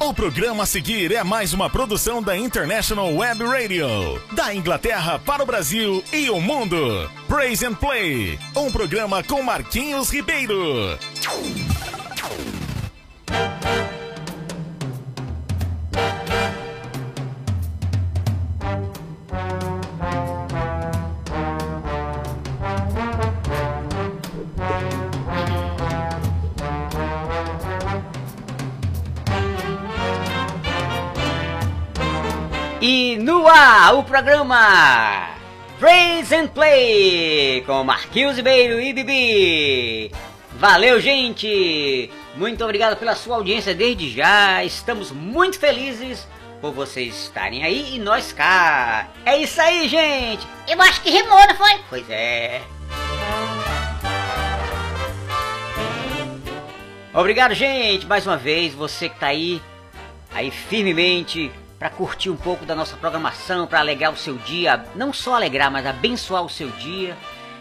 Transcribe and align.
O 0.00 0.14
programa 0.14 0.62
a 0.62 0.66
seguir 0.66 1.12
é 1.12 1.24
mais 1.24 1.52
uma 1.52 1.68
produção 1.68 2.22
da 2.22 2.36
International 2.36 3.12
Web 3.14 3.44
Radio, 3.44 3.88
da 4.32 4.54
Inglaterra 4.54 5.18
para 5.18 5.42
o 5.42 5.46
Brasil 5.46 6.04
e 6.12 6.30
o 6.30 6.40
mundo. 6.40 7.10
Praise 7.26 7.66
and 7.66 7.74
Play, 7.74 8.38
um 8.56 8.70
programa 8.70 9.24
com 9.24 9.42
Marquinhos 9.42 10.10
Ribeiro. 10.10 10.96
Ar, 33.58 33.94
o 33.96 34.04
programa 34.04 35.30
Praise 35.80 36.32
and 36.32 36.46
Play 36.46 37.60
com 37.66 37.82
Marquinhos 37.82 38.36
Ribeiro 38.36 38.80
e 38.80 38.92
Bibi. 38.92 40.12
Valeu, 40.52 41.00
gente! 41.00 42.08
Muito 42.36 42.62
obrigado 42.62 42.96
pela 42.96 43.16
sua 43.16 43.34
audiência 43.34 43.74
desde 43.74 44.10
já. 44.10 44.62
Estamos 44.62 45.10
muito 45.10 45.58
felizes 45.58 46.24
por 46.60 46.70
vocês 46.70 47.24
estarem 47.24 47.64
aí 47.64 47.96
e 47.96 47.98
nós 47.98 48.32
cá. 48.32 49.08
É 49.26 49.36
isso 49.36 49.60
aí, 49.60 49.88
gente! 49.88 50.46
Eu 50.68 50.80
acho 50.80 51.02
que 51.02 51.10
rimou, 51.10 51.44
não 51.48 51.56
foi? 51.56 51.80
Pois 51.88 52.08
é. 52.08 52.62
Obrigado, 57.12 57.54
gente, 57.54 58.06
mais 58.06 58.24
uma 58.24 58.36
vez, 58.36 58.72
você 58.72 59.08
que 59.08 59.18
tá 59.18 59.26
aí, 59.28 59.60
aí 60.32 60.52
firmemente 60.52 61.50
para 61.78 61.90
curtir 61.90 62.30
um 62.30 62.36
pouco 62.36 62.66
da 62.66 62.74
nossa 62.74 62.96
programação, 62.96 63.66
para 63.66 63.80
alegrar 63.80 64.12
o 64.12 64.16
seu 64.16 64.36
dia, 64.36 64.84
não 64.94 65.12
só 65.12 65.34
alegrar, 65.34 65.70
mas 65.70 65.86
abençoar 65.86 66.42
o 66.42 66.48
seu 66.48 66.68
dia. 66.70 67.16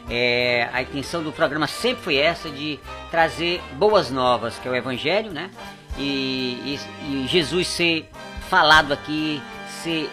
É, 0.10 0.70
a 0.74 0.82
intenção 0.82 1.22
do 1.22 1.32
programa 1.32 1.68
sempre 1.68 2.04
foi 2.04 2.16
essa 2.16 2.50
de 2.50 2.80
trazer 3.12 3.62
boas 3.74 4.10
novas, 4.10 4.58
que 4.58 4.68
é 4.68 4.72
o 4.72 4.76
Evangelho, 4.76 5.32
né? 5.32 5.52
E, 5.98 6.80
e, 7.04 7.24
e 7.24 7.28
Jesus 7.28 7.68
ser 7.68 8.10
falado 8.50 8.94
aqui, 8.94 9.42
ser 9.84 10.10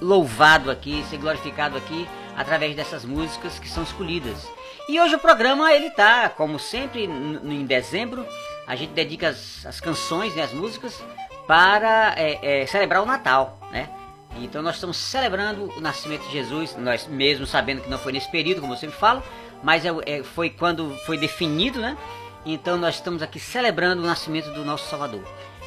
louvado 0.00 0.70
aqui, 0.70 1.04
ser 1.08 1.18
glorificado 1.18 1.76
aqui 1.76 2.08
através 2.36 2.74
dessas 2.74 3.04
músicas 3.04 3.58
que 3.58 3.68
são 3.68 3.82
escolhidas. 3.82 4.48
E 4.88 5.00
hoje 5.00 5.14
o 5.14 5.18
programa 5.18 5.72
ele 5.72 5.90
tá, 5.90 6.28
como 6.28 6.58
sempre, 6.58 7.04
em 7.04 7.64
dezembro, 7.64 8.26
a 8.66 8.74
gente 8.76 8.92
dedica 8.92 9.28
as, 9.28 9.64
as 9.64 9.80
canções, 9.80 10.34
né, 10.34 10.42
as 10.42 10.52
músicas, 10.52 11.02
para 11.46 12.14
é, 12.16 12.62
é, 12.62 12.66
celebrar 12.66 13.02
o 13.02 13.06
Natal, 13.06 13.58
né? 13.70 13.88
Então 14.36 14.62
nós 14.62 14.76
estamos 14.76 14.96
celebrando 14.96 15.72
o 15.76 15.80
nascimento 15.80 16.24
de 16.26 16.32
Jesus, 16.32 16.76
nós 16.76 17.06
mesmo 17.06 17.46
sabendo 17.46 17.82
que 17.82 17.90
não 17.90 17.98
foi 17.98 18.12
nesse 18.12 18.30
período, 18.30 18.60
como 18.60 18.72
eu 18.72 18.76
sempre 18.76 18.96
falo, 18.96 19.22
mas 19.62 19.84
é, 19.84 19.90
é, 20.06 20.22
foi 20.22 20.50
quando 20.50 20.96
foi 21.06 21.16
definido, 21.16 21.80
né? 21.80 21.96
Então 22.44 22.76
nós 22.76 22.96
estamos 22.96 23.22
aqui 23.22 23.38
celebrando 23.38 24.02
o 24.02 24.06
nascimento 24.06 24.50
do 24.52 24.64
nosso 24.64 24.88
Salvador. 24.88 25.22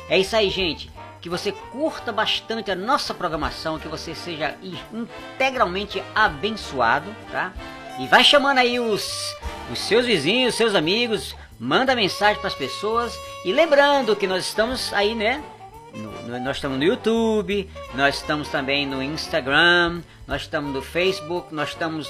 É 0.09 0.19
isso 0.19 0.35
aí, 0.35 0.49
gente. 0.49 0.91
Que 1.21 1.29
você 1.29 1.51
curta 1.51 2.11
bastante 2.11 2.69
a 2.69 2.75
nossa 2.75 3.13
programação, 3.13 3.79
que 3.79 3.87
você 3.87 4.13
seja 4.13 4.55
integralmente 4.93 6.03
abençoado, 6.13 7.13
tá? 7.31 7.53
E 7.99 8.05
vai 8.05 8.23
chamando 8.23 8.59
aí 8.59 8.79
os, 8.79 9.35
os 9.71 9.79
seus 9.79 10.05
vizinhos, 10.05 10.53
seus 10.53 10.75
amigos, 10.75 11.35
manda 11.59 11.95
mensagem 11.95 12.37
para 12.39 12.47
as 12.47 12.53
pessoas. 12.53 13.17
E 13.43 13.51
lembrando 13.51 14.15
que 14.15 14.27
nós 14.27 14.45
estamos 14.45 14.93
aí, 14.93 15.15
né? 15.15 15.43
No, 15.97 16.11
no, 16.23 16.39
nós 16.39 16.57
estamos 16.57 16.77
no 16.77 16.83
YouTube, 16.83 17.69
nós 17.93 18.15
estamos 18.15 18.49
também 18.49 18.85
no 18.85 19.01
Instagram, 19.01 20.01
nós 20.27 20.43
estamos 20.43 20.73
no 20.73 20.81
Facebook, 20.81 21.53
nós 21.53 21.69
estamos. 21.69 22.09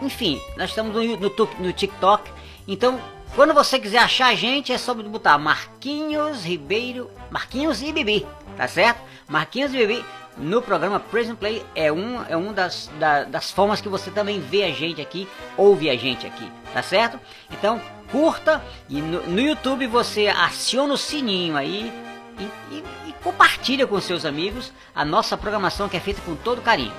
Enfim, 0.00 0.40
nós 0.56 0.70
estamos 0.70 0.94
no, 0.94 1.16
no, 1.16 1.48
no 1.58 1.72
TikTok. 1.72 2.30
Então, 2.68 3.00
quando 3.34 3.54
você 3.54 3.78
quiser 3.78 3.98
achar 3.98 4.26
a 4.26 4.34
gente, 4.34 4.72
é 4.72 4.78
só 4.78 4.92
botar 4.94 5.38
Marquinhos 5.38 6.44
Ribeiro, 6.44 7.10
Marquinhos 7.30 7.82
e 7.82 7.90
Bibi, 7.90 8.26
tá 8.56 8.68
certo? 8.68 9.00
Marquinhos 9.26 9.72
e 9.72 9.78
Bibi 9.78 10.04
no 10.36 10.62
programa 10.62 10.98
Prison 10.98 11.34
Play 11.34 11.64
é 11.74 11.92
um, 11.92 12.22
é 12.28 12.36
um 12.36 12.52
das, 12.52 12.90
da, 12.98 13.24
das 13.24 13.50
formas 13.50 13.80
que 13.80 13.88
você 13.88 14.10
também 14.10 14.40
vê 14.40 14.64
a 14.64 14.70
gente 14.70 15.00
aqui, 15.00 15.28
ouve 15.56 15.90
a 15.90 15.96
gente 15.96 16.26
aqui, 16.26 16.50
tá 16.72 16.82
certo? 16.82 17.18
Então, 17.50 17.80
curta 18.10 18.62
e 18.88 19.00
no, 19.00 19.26
no 19.26 19.40
YouTube 19.40 19.86
você 19.86 20.28
aciona 20.28 20.94
o 20.94 20.98
sininho 20.98 21.56
aí 21.56 21.92
e, 22.38 22.74
e, 22.74 22.84
compartilha 23.22 23.86
com 23.86 24.00
seus 24.00 24.24
amigos 24.24 24.72
a 24.94 25.04
nossa 25.04 25.36
programação 25.36 25.88
que 25.88 25.96
é 25.96 26.00
feita 26.00 26.20
com 26.22 26.34
todo 26.34 26.62
carinho. 26.62 26.92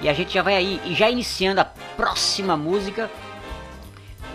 E 0.00 0.08
a 0.08 0.12
gente 0.12 0.34
já 0.34 0.42
vai 0.42 0.54
aí, 0.54 0.80
e 0.84 0.94
já 0.94 1.08
iniciando 1.08 1.60
a 1.60 1.64
próxima 1.64 2.56
música, 2.56 3.10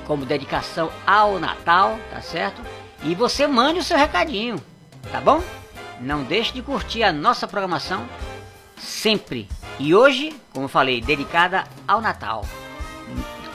como 0.05 0.25
dedicação 0.25 0.91
ao 1.05 1.39
Natal, 1.39 1.97
tá 2.09 2.21
certo? 2.21 2.61
E 3.03 3.15
você 3.15 3.47
mande 3.47 3.79
o 3.79 3.83
seu 3.83 3.97
recadinho, 3.97 4.61
tá 5.11 5.21
bom? 5.21 5.43
Não 5.99 6.23
deixe 6.23 6.51
de 6.53 6.61
curtir 6.61 7.03
a 7.03 7.13
nossa 7.13 7.47
programação 7.47 8.07
sempre. 8.77 9.47
E 9.79 9.93
hoje, 9.93 10.35
como 10.51 10.65
eu 10.65 10.69
falei, 10.69 10.99
dedicada 10.99 11.63
ao 11.87 12.01
Natal, 12.01 12.45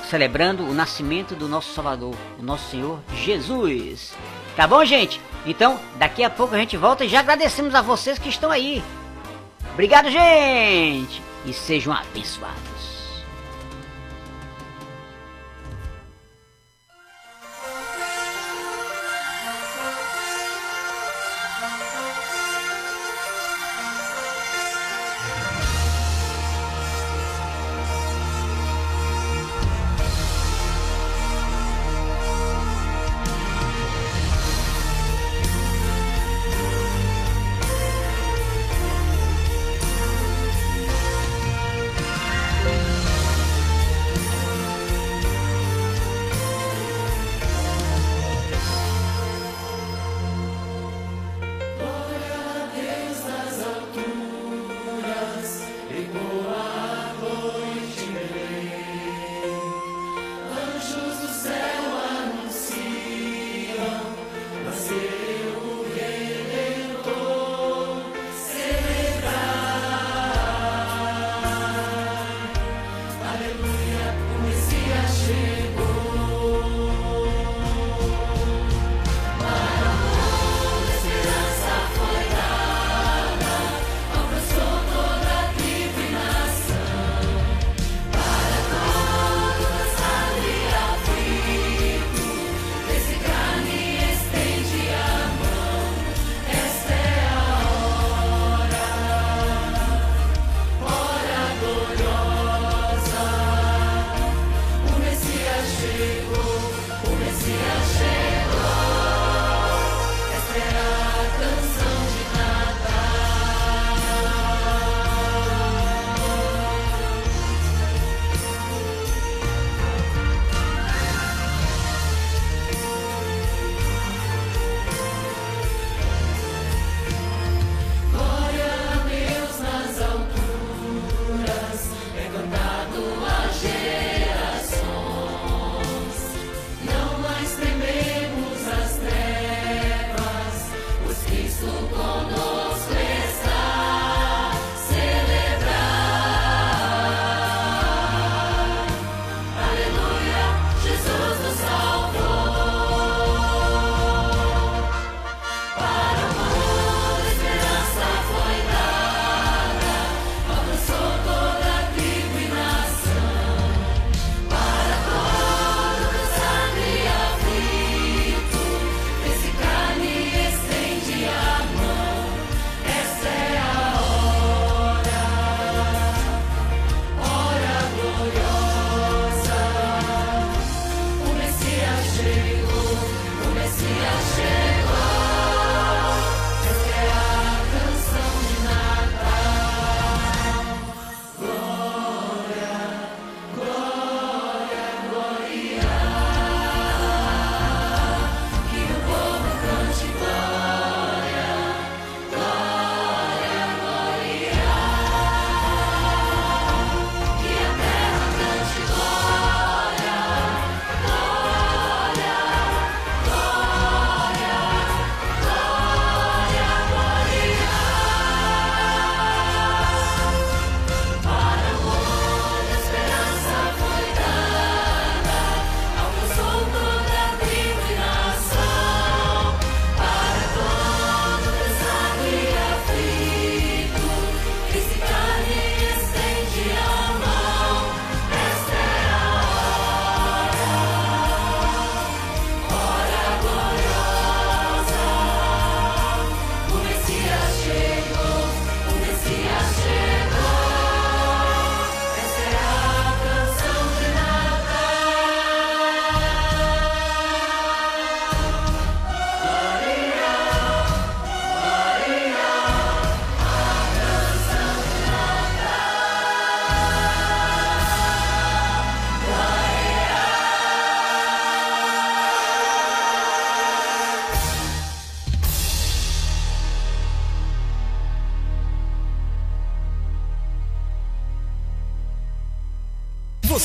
celebrando 0.08 0.64
o 0.64 0.72
nascimento 0.72 1.34
do 1.34 1.48
nosso 1.48 1.72
Salvador, 1.72 2.14
o 2.38 2.42
nosso 2.42 2.70
Senhor 2.70 3.00
Jesus. 3.14 4.14
Tá 4.56 4.66
bom, 4.66 4.84
gente? 4.84 5.20
Então, 5.46 5.78
daqui 5.96 6.24
a 6.24 6.30
pouco 6.30 6.54
a 6.54 6.58
gente 6.58 6.76
volta 6.76 7.04
e 7.04 7.08
já 7.08 7.20
agradecemos 7.20 7.74
a 7.74 7.80
vocês 7.80 8.18
que 8.18 8.28
estão 8.28 8.50
aí. 8.50 8.82
Obrigado, 9.72 10.10
gente! 10.10 11.22
E 11.44 11.52
sejam 11.52 11.92
abençoados. 11.92 12.75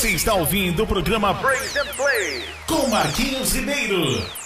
Você 0.02 0.08
está 0.08 0.34
ouvindo 0.34 0.82
o 0.82 0.86
programa 0.86 1.32
Praise 1.32 1.78
and 1.78 1.86
Play 1.94 2.44
com 2.66 2.88
Marquinhos 2.88 3.54
Ribeiro. 3.54 4.41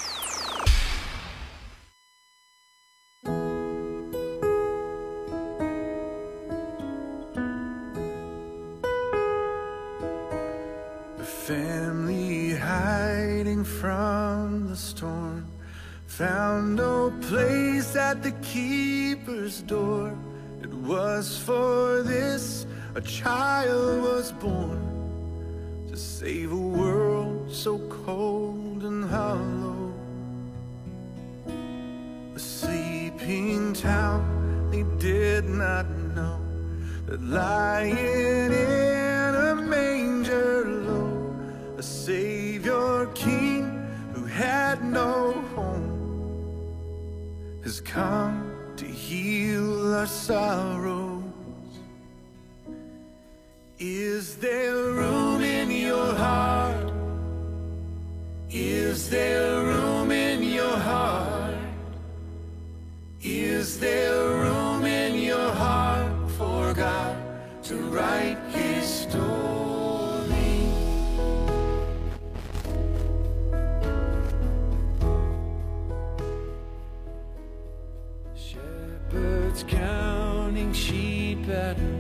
Cold 28.07 28.85
and 28.85 29.05
hollow. 29.05 29.93
A 32.37 32.39
sleeping 32.39 33.73
town 33.73 34.23
they 34.71 34.85
did 35.01 35.45
not 35.49 35.91
know 36.15 36.39
that 37.07 37.21
lying 37.21 38.53
in 38.53 39.35
a 39.51 39.57
manger 39.57 40.65
low, 40.87 41.35
a 41.79 41.83
Savior 41.83 43.07
King 43.17 43.65
who 44.15 44.25
had 44.25 44.85
no 44.85 45.33
home 45.57 45.91
has 47.65 47.81
come 47.81 48.53
to 48.77 48.85
heal 48.85 49.95
our 49.95 50.07
sorrows. 50.07 51.25
Is 53.81 54.37
there 54.37 54.77
room 54.77 55.43
in 55.43 55.73
your 55.73 56.15
heart? 56.15 56.56
Is 58.59 59.11
there 59.11 59.63
room 59.65 60.11
in 60.11 60.43
your 60.43 60.79
heart? 60.79 61.55
Is 63.21 63.79
there 63.79 64.29
room 64.31 64.87
in 64.87 65.21
your 65.21 65.51
heart 65.53 66.31
for 66.39 66.73
God 66.73 67.19
to 67.65 67.77
write 67.77 68.39
his 68.49 68.87
story? 68.89 70.71
Shepherds 78.35 79.65
counting 79.69 80.73
sheep 80.73 81.47
at 81.51 81.79
night. 81.79 81.96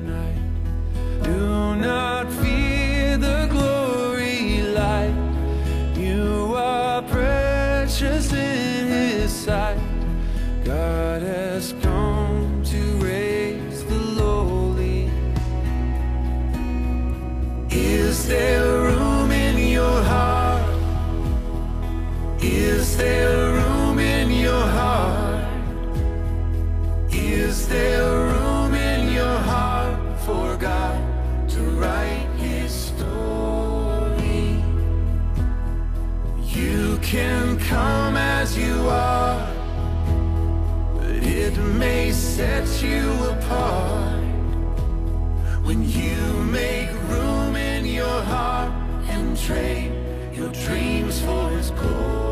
Is 22.96 23.02
there 23.02 23.52
room 23.52 23.98
in 23.98 24.30
your 24.30 24.66
heart? 24.78 25.44
Is 27.12 27.68
there 27.68 28.10
room 28.10 28.72
in 28.72 29.12
your 29.12 29.38
heart 29.50 29.98
for 30.20 30.56
God 30.56 30.98
to 31.50 31.60
write 31.78 32.26
His 32.38 32.72
story? 32.72 34.64
You 36.40 36.98
can 37.02 37.58
come 37.58 38.16
as 38.16 38.56
you 38.56 38.88
are, 38.88 39.46
but 40.96 41.16
it 41.22 41.54
may 41.58 42.12
set 42.12 42.66
you 42.82 43.12
apart 43.24 44.24
when 45.66 45.86
you 45.86 46.16
make 46.50 46.90
room 47.10 47.56
in 47.56 47.84
your 47.84 48.22
heart 48.22 48.72
and 49.10 49.36
trade 49.36 49.92
your 50.32 50.48
dreams 50.64 51.20
for 51.20 51.50
His 51.50 51.70
glory. 51.72 52.25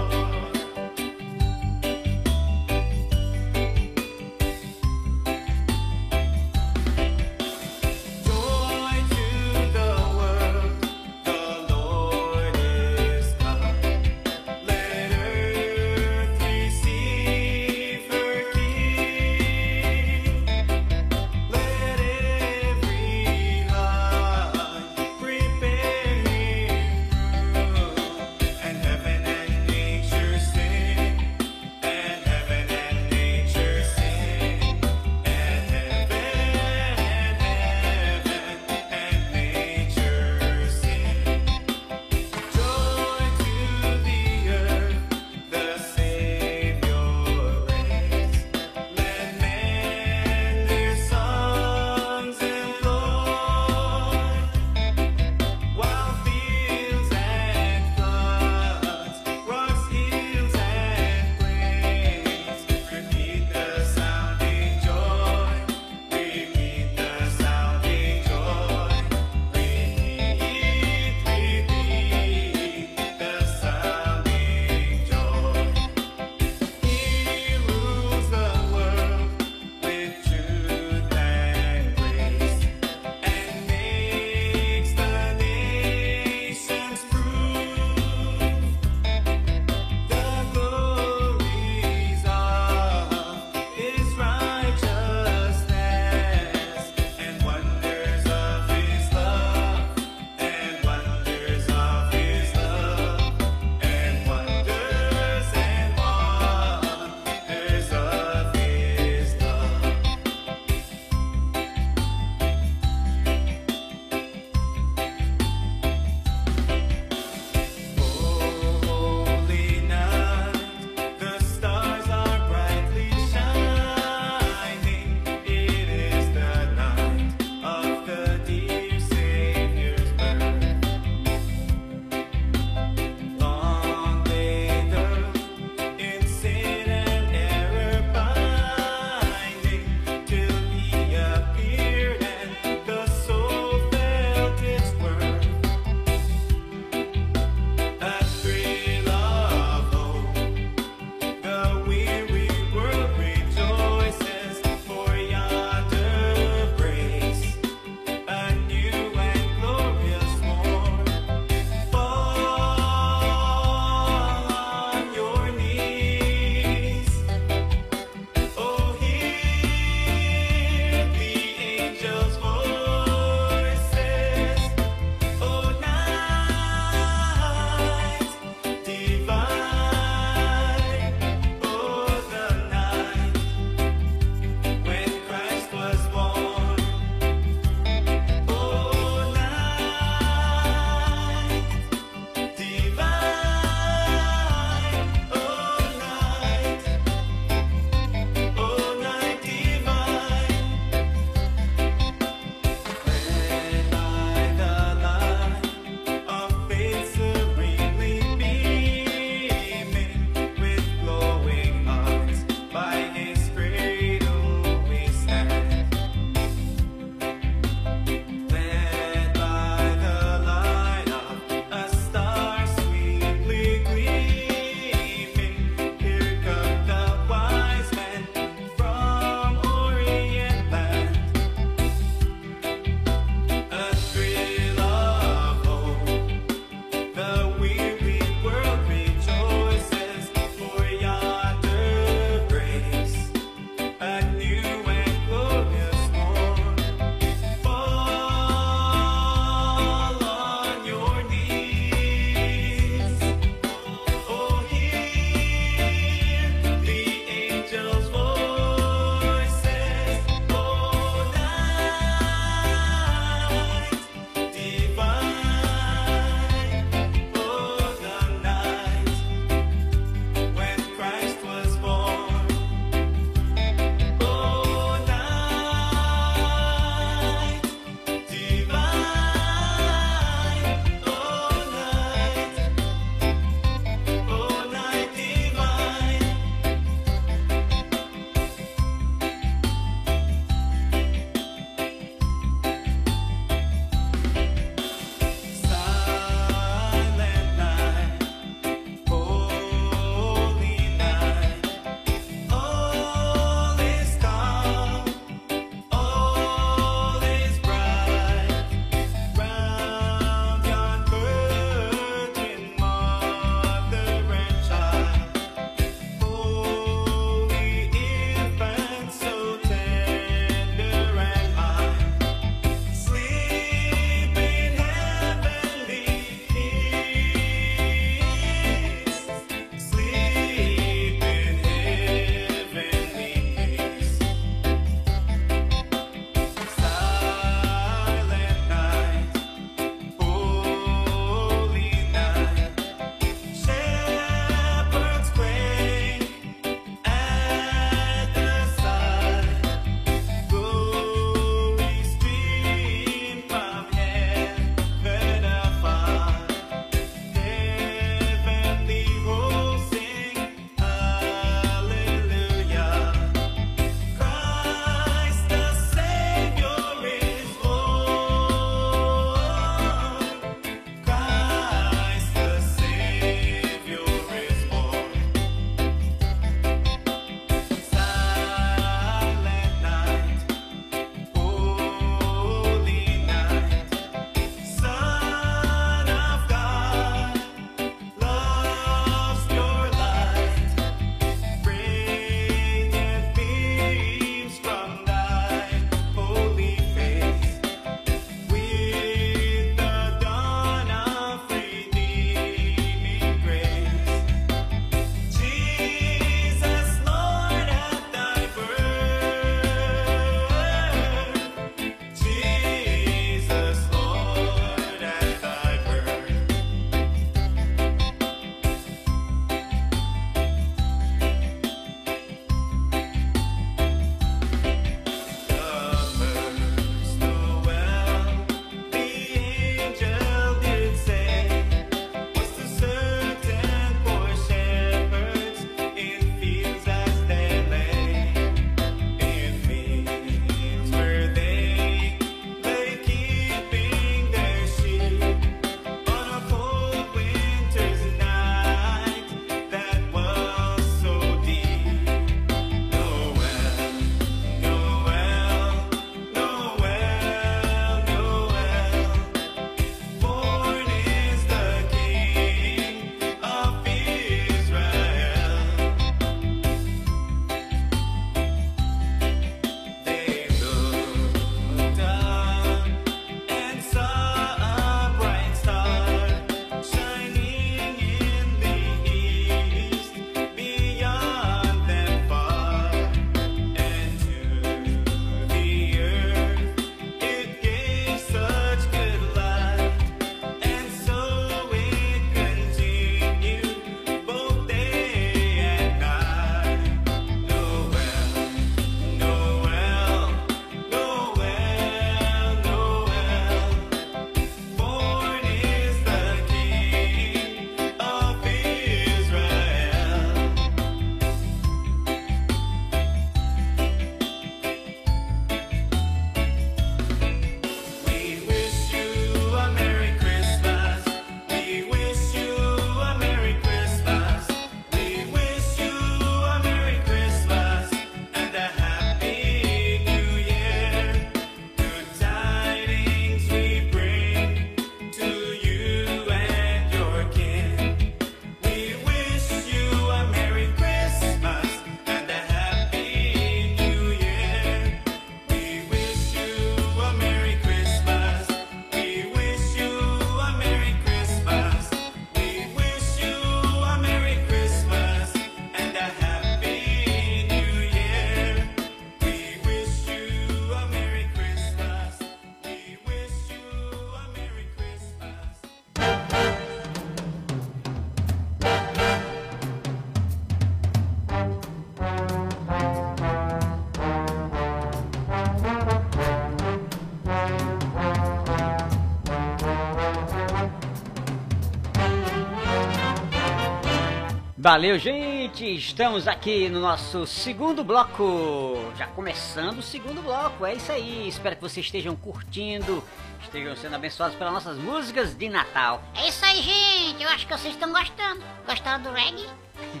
Valeu, 584.62 584.96
gente! 584.96 585.74
Estamos 585.74 586.28
aqui 586.28 586.68
no 586.68 586.78
nosso 586.78 587.26
segundo 587.26 587.82
bloco. 587.82 588.92
Já 588.96 589.08
começando 589.08 589.78
o 589.78 589.82
segundo 589.82 590.22
bloco, 590.22 590.64
é 590.64 590.74
isso 590.74 590.92
aí. 590.92 591.26
Espero 591.26 591.56
que 591.56 591.62
vocês 591.62 591.84
estejam 591.84 592.14
curtindo, 592.14 593.02
estejam 593.42 593.74
sendo 593.74 593.96
abençoados 593.96 594.36
pelas 594.36 594.52
nossas 594.52 594.78
músicas 594.78 595.34
de 595.34 595.48
Natal. 595.48 596.00
É 596.14 596.28
isso 596.28 596.44
aí, 596.44 596.62
gente. 596.62 597.20
Eu 597.20 597.28
acho 597.30 597.44
que 597.44 597.52
vocês 597.52 597.74
estão 597.74 597.90
gostando. 597.90 598.40
Gostaram 598.64 599.02
do 599.02 599.10
reggae? 599.10 599.48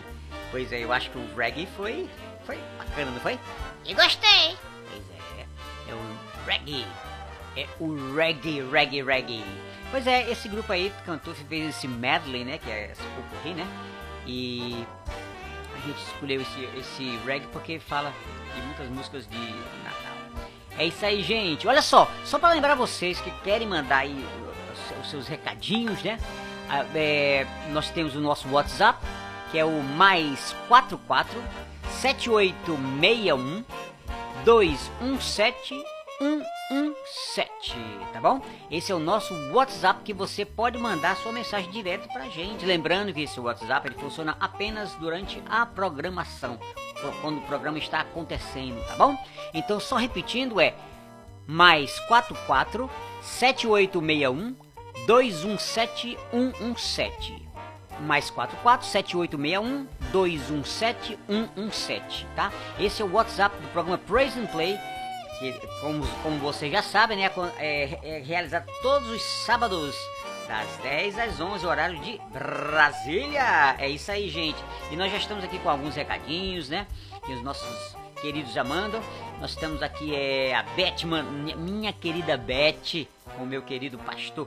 Pois 0.52 0.70
é, 0.70 0.84
eu 0.84 0.92
acho 0.92 1.10
que 1.10 1.18
o 1.18 1.34
reggae 1.34 1.66
foi, 1.76 2.08
foi 2.44 2.58
bacana, 2.78 3.10
não 3.10 3.20
foi? 3.20 3.40
E 3.84 3.94
gostei. 3.94 4.56
Pois 4.88 5.02
é, 5.10 5.46
é 5.90 5.94
o 5.94 6.46
reggae. 6.46 6.86
É 7.56 7.66
o 7.80 8.14
reggae, 8.14 8.62
reggae, 8.70 9.02
reggae. 9.02 9.44
Pois 9.90 10.06
é, 10.06 10.30
esse 10.30 10.48
grupo 10.48 10.72
aí 10.72 10.92
cantou, 11.04 11.34
fez 11.34 11.70
esse 11.70 11.88
medley, 11.88 12.44
né? 12.44 12.58
Que 12.58 12.70
é 12.70 12.92
esse 12.92 13.02
pouco 13.02 13.48
né? 13.56 13.66
E 14.26 14.86
a 15.74 15.86
gente 15.86 15.98
escolheu 15.98 16.40
esse, 16.40 16.68
esse 16.76 17.18
reggae 17.24 17.46
porque 17.52 17.78
fala 17.78 18.12
de 18.54 18.62
muitas 18.62 18.88
músicas 18.88 19.26
de 19.26 19.38
Natal. 19.84 20.12
É 20.78 20.86
isso 20.86 21.04
aí, 21.04 21.22
gente. 21.22 21.66
Olha 21.66 21.82
só, 21.82 22.10
só 22.24 22.38
para 22.38 22.54
lembrar 22.54 22.74
vocês 22.74 23.20
que 23.20 23.30
querem 23.42 23.66
mandar 23.66 23.98
aí 23.98 24.26
os 25.00 25.10
seus 25.10 25.26
recadinhos, 25.26 26.02
né? 26.02 26.18
Ah, 26.68 26.86
é, 26.94 27.46
nós 27.70 27.90
temos 27.90 28.16
o 28.16 28.20
nosso 28.20 28.48
WhatsApp, 28.48 29.04
que 29.50 29.58
é 29.58 29.64
o 29.64 29.82
mais 29.82 30.54
44 30.68 31.42
7861 32.00 33.64
217 34.44 35.91
117, 36.18 37.76
tá 38.12 38.20
bom? 38.20 38.40
Esse 38.70 38.92
é 38.92 38.94
o 38.94 38.98
nosso 38.98 39.34
WhatsApp 39.52 40.02
que 40.02 40.12
você 40.12 40.44
pode 40.44 40.78
mandar 40.78 41.16
sua 41.16 41.32
mensagem 41.32 41.70
direto 41.70 42.08
pra 42.08 42.28
gente. 42.28 42.64
Lembrando 42.64 43.12
que 43.12 43.22
esse 43.22 43.40
WhatsApp 43.40 43.88
ele 43.88 43.98
funciona 43.98 44.36
apenas 44.38 44.94
durante 44.94 45.42
a 45.48 45.66
programação, 45.66 46.58
quando 47.20 47.38
o 47.38 47.42
programa 47.42 47.78
está 47.78 48.00
acontecendo, 48.00 48.84
tá 48.86 48.96
bom? 48.96 49.16
Então, 49.52 49.80
só 49.80 49.96
repetindo 49.96 50.60
é 50.60 50.74
mais 51.46 51.98
44 52.00 52.90
7861 53.20 54.54
217 55.06 56.16
117 56.30 57.52
mais 58.00 58.30
44 58.30 58.86
7861 58.86 59.86
217 60.10 61.18
117, 61.28 62.26
tá? 62.34 62.52
Esse 62.78 63.02
é 63.02 63.04
o 63.04 63.12
WhatsApp 63.12 63.56
do 63.60 63.68
programa 63.68 63.98
Praise 63.98 64.38
and 64.38 64.46
Play 64.46 64.78
que, 65.42 65.66
como, 65.80 66.06
como 66.22 66.38
vocês 66.38 66.70
já 66.70 66.82
sabem, 66.82 67.18
né, 67.18 67.30
é, 67.58 67.98
é 68.02 68.18
realizado 68.18 68.70
todos 68.80 69.08
os 69.08 69.22
sábados, 69.44 69.96
das 70.46 70.76
10 70.78 71.18
às 71.18 71.40
11, 71.40 71.66
horário 71.66 71.98
de 72.00 72.20
Brasília. 72.32 73.74
É 73.78 73.88
isso 73.88 74.10
aí, 74.10 74.28
gente. 74.28 74.58
E 74.90 74.96
nós 74.96 75.10
já 75.10 75.18
estamos 75.18 75.42
aqui 75.42 75.58
com 75.58 75.70
alguns 75.70 75.96
recadinhos, 75.96 76.68
né, 76.68 76.86
que 77.24 77.32
os 77.32 77.42
nossos 77.42 77.96
queridos 78.20 78.52
já 78.52 78.62
mandam. 78.62 79.02
Nós 79.40 79.50
estamos 79.50 79.82
aqui, 79.82 80.14
é 80.14 80.54
a 80.54 80.62
Beth, 80.62 81.04
minha 81.56 81.92
querida 81.92 82.36
Beth, 82.36 83.06
com 83.36 83.42
o 83.42 83.46
meu 83.46 83.62
querido 83.62 83.98
pastor 83.98 84.46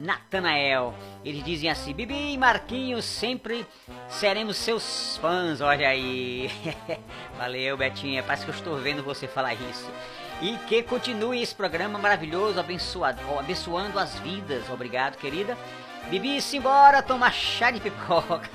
Natanael. 0.00 0.94
Eles 1.22 1.44
dizem 1.44 1.68
assim: 1.68 1.92
Bibi 1.92 2.32
e 2.32 2.38
Marquinhos, 2.38 3.04
sempre 3.04 3.66
seremos 4.08 4.56
seus 4.56 5.18
fãs. 5.18 5.60
Olha 5.60 5.88
aí. 5.88 6.50
Valeu, 7.36 7.76
Betinha. 7.76 8.22
Parece 8.22 8.44
que 8.44 8.50
eu 8.50 8.54
estou 8.54 8.76
vendo 8.78 9.02
você 9.02 9.28
falar 9.28 9.52
isso. 9.54 9.90
E 10.40 10.56
que 10.66 10.82
continue 10.82 11.42
esse 11.42 11.54
programa 11.54 11.98
maravilhoso, 11.98 12.58
abençoado, 12.58 13.20
abençoando 13.38 13.98
as 13.98 14.18
vidas. 14.20 14.68
Obrigado, 14.70 15.16
querida. 15.16 15.56
Bibi, 16.08 16.40
simbora 16.40 17.02
tomar 17.02 17.32
chá 17.32 17.70
de 17.70 17.78
pipoca. 17.78 18.48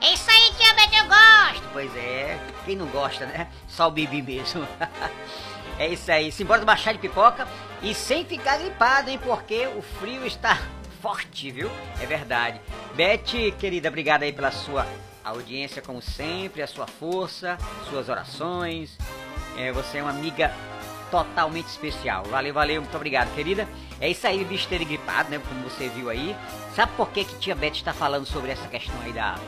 é 0.00 0.12
isso 0.12 0.30
aí, 0.30 0.52
tia 0.56 0.72
Beth, 0.74 0.96
eu 0.96 1.06
gosto. 1.06 1.68
Pois 1.72 1.96
é, 1.96 2.38
quem 2.64 2.76
não 2.76 2.86
gosta, 2.86 3.26
né? 3.26 3.48
Só 3.66 3.88
o 3.88 3.90
Bibi 3.90 4.22
mesmo. 4.22 4.66
é 5.78 5.88
isso 5.88 6.10
aí, 6.12 6.30
simbora 6.30 6.60
tomar 6.60 6.78
chá 6.78 6.92
de 6.92 6.98
pipoca 6.98 7.48
e 7.82 7.92
sem 7.92 8.24
ficar 8.24 8.58
gripado, 8.58 9.10
hein? 9.10 9.18
Porque 9.22 9.66
o 9.66 9.82
frio 9.82 10.24
está 10.24 10.58
forte, 11.02 11.50
viu? 11.50 11.70
É 12.00 12.06
verdade. 12.06 12.60
Beth, 12.94 13.52
querida, 13.58 13.88
obrigada 13.88 14.24
aí 14.24 14.32
pela 14.32 14.52
sua 14.52 14.86
audiência, 15.24 15.82
como 15.82 16.00
sempre, 16.00 16.62
a 16.62 16.66
sua 16.66 16.86
força, 16.86 17.58
suas 17.90 18.08
orações. 18.08 18.96
É, 19.58 19.72
você 19.72 19.98
é 19.98 20.02
uma 20.02 20.10
amiga 20.10 20.50
totalmente 21.14 21.68
especial. 21.68 22.24
Valeu, 22.24 22.52
valeu, 22.52 22.82
muito 22.82 22.96
obrigado, 22.96 23.32
querida. 23.36 23.68
É 24.00 24.10
isso 24.10 24.26
aí, 24.26 24.44
bicho 24.44 24.66
ter 24.66 24.84
gripado, 24.84 25.30
né? 25.30 25.38
Como 25.38 25.62
você 25.62 25.88
viu 25.88 26.10
aí. 26.10 26.34
Sabe 26.74 26.90
por 26.96 27.10
que, 27.10 27.24
que 27.24 27.38
tia 27.38 27.54
Beth 27.54 27.74
está 27.74 27.92
falando 27.92 28.26
sobre 28.26 28.50
essa 28.50 28.66
questão 28.66 29.00
aí 29.02 29.12
da, 29.12 29.38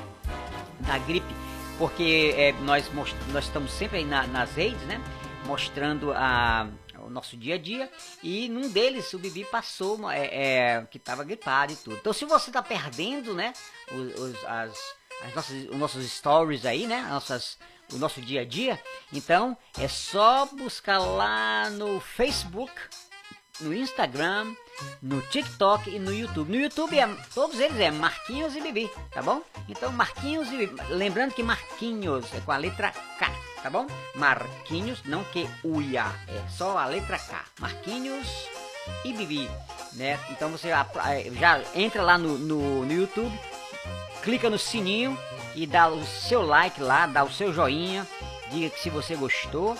da 0.80 0.96
gripe? 0.98 1.34
Porque 1.76 2.32
é, 2.36 2.52
nós, 2.62 2.88
nós 3.32 3.44
estamos 3.44 3.72
sempre 3.72 3.98
aí 3.98 4.04
na, 4.04 4.28
nas 4.28 4.54
redes, 4.54 4.80
né? 4.82 5.02
Mostrando 5.44 6.12
a, 6.12 6.68
o 7.00 7.10
nosso 7.10 7.36
dia 7.36 7.56
a 7.56 7.58
dia. 7.58 7.90
E 8.22 8.48
num 8.48 8.70
deles 8.70 9.12
o 9.12 9.18
Bibi 9.18 9.44
passou 9.44 10.08
é, 10.08 10.26
é, 10.26 10.86
que 10.88 10.98
estava 10.98 11.24
gripado 11.24 11.72
e 11.72 11.76
tudo. 11.76 11.96
Então 11.96 12.12
se 12.12 12.24
você 12.24 12.50
está 12.50 12.62
perdendo, 12.62 13.34
né? 13.34 13.52
Os, 13.90 14.20
os, 14.20 14.44
as, 14.44 14.78
as 15.24 15.34
nossas, 15.34 15.64
os 15.64 15.76
nossos 15.76 16.12
stories 16.12 16.64
aí, 16.64 16.86
né? 16.86 17.00
As 17.00 17.10
nossas 17.10 17.58
o 17.92 17.98
nosso 17.98 18.20
dia 18.20 18.42
a 18.42 18.44
dia, 18.44 18.80
então 19.12 19.56
é 19.78 19.88
só 19.88 20.46
buscar 20.46 20.98
lá 20.98 21.70
no 21.70 22.00
Facebook, 22.00 22.72
no 23.60 23.72
Instagram, 23.74 24.54
no 25.00 25.20
TikTok 25.22 25.90
e 25.90 25.98
no 25.98 26.12
YouTube. 26.12 26.50
No 26.50 26.62
YouTube 26.62 26.98
é, 26.98 27.06
todos 27.34 27.58
eles 27.58 27.78
é 27.78 27.90
Marquinhos 27.90 28.54
e 28.54 28.60
Bibi, 28.60 28.90
tá 29.10 29.22
bom? 29.22 29.42
Então 29.68 29.92
Marquinhos 29.92 30.48
e 30.48 30.56
Bibi. 30.56 30.82
Lembrando 30.90 31.34
que 31.34 31.42
Marquinhos 31.42 32.32
é 32.34 32.40
com 32.40 32.52
a 32.52 32.56
letra 32.56 32.90
K, 32.90 33.30
tá 33.62 33.70
bom? 33.70 33.86
Marquinhos, 34.14 35.02
não 35.04 35.24
que 35.24 35.48
uia, 35.64 36.06
é 36.28 36.48
só 36.50 36.76
a 36.76 36.86
letra 36.86 37.18
K. 37.18 37.44
Marquinhos 37.60 38.26
e 39.04 39.12
Bibi, 39.12 39.48
né? 39.94 40.18
Então 40.30 40.50
você 40.50 40.68
já, 40.68 40.86
já 41.38 41.62
entra 41.74 42.02
lá 42.02 42.18
no, 42.18 42.38
no, 42.38 42.84
no 42.84 42.92
YouTube, 42.92 43.36
clica 44.22 44.50
no 44.50 44.58
sininho 44.58 45.18
e 45.56 45.66
dá 45.66 45.88
o 45.88 46.04
seu 46.04 46.42
like 46.42 46.80
lá, 46.80 47.06
dá 47.06 47.24
o 47.24 47.32
seu 47.32 47.52
joinha, 47.52 48.06
diga 48.50 48.70
que 48.70 48.78
se 48.78 48.90
você 48.90 49.16
gostou. 49.16 49.76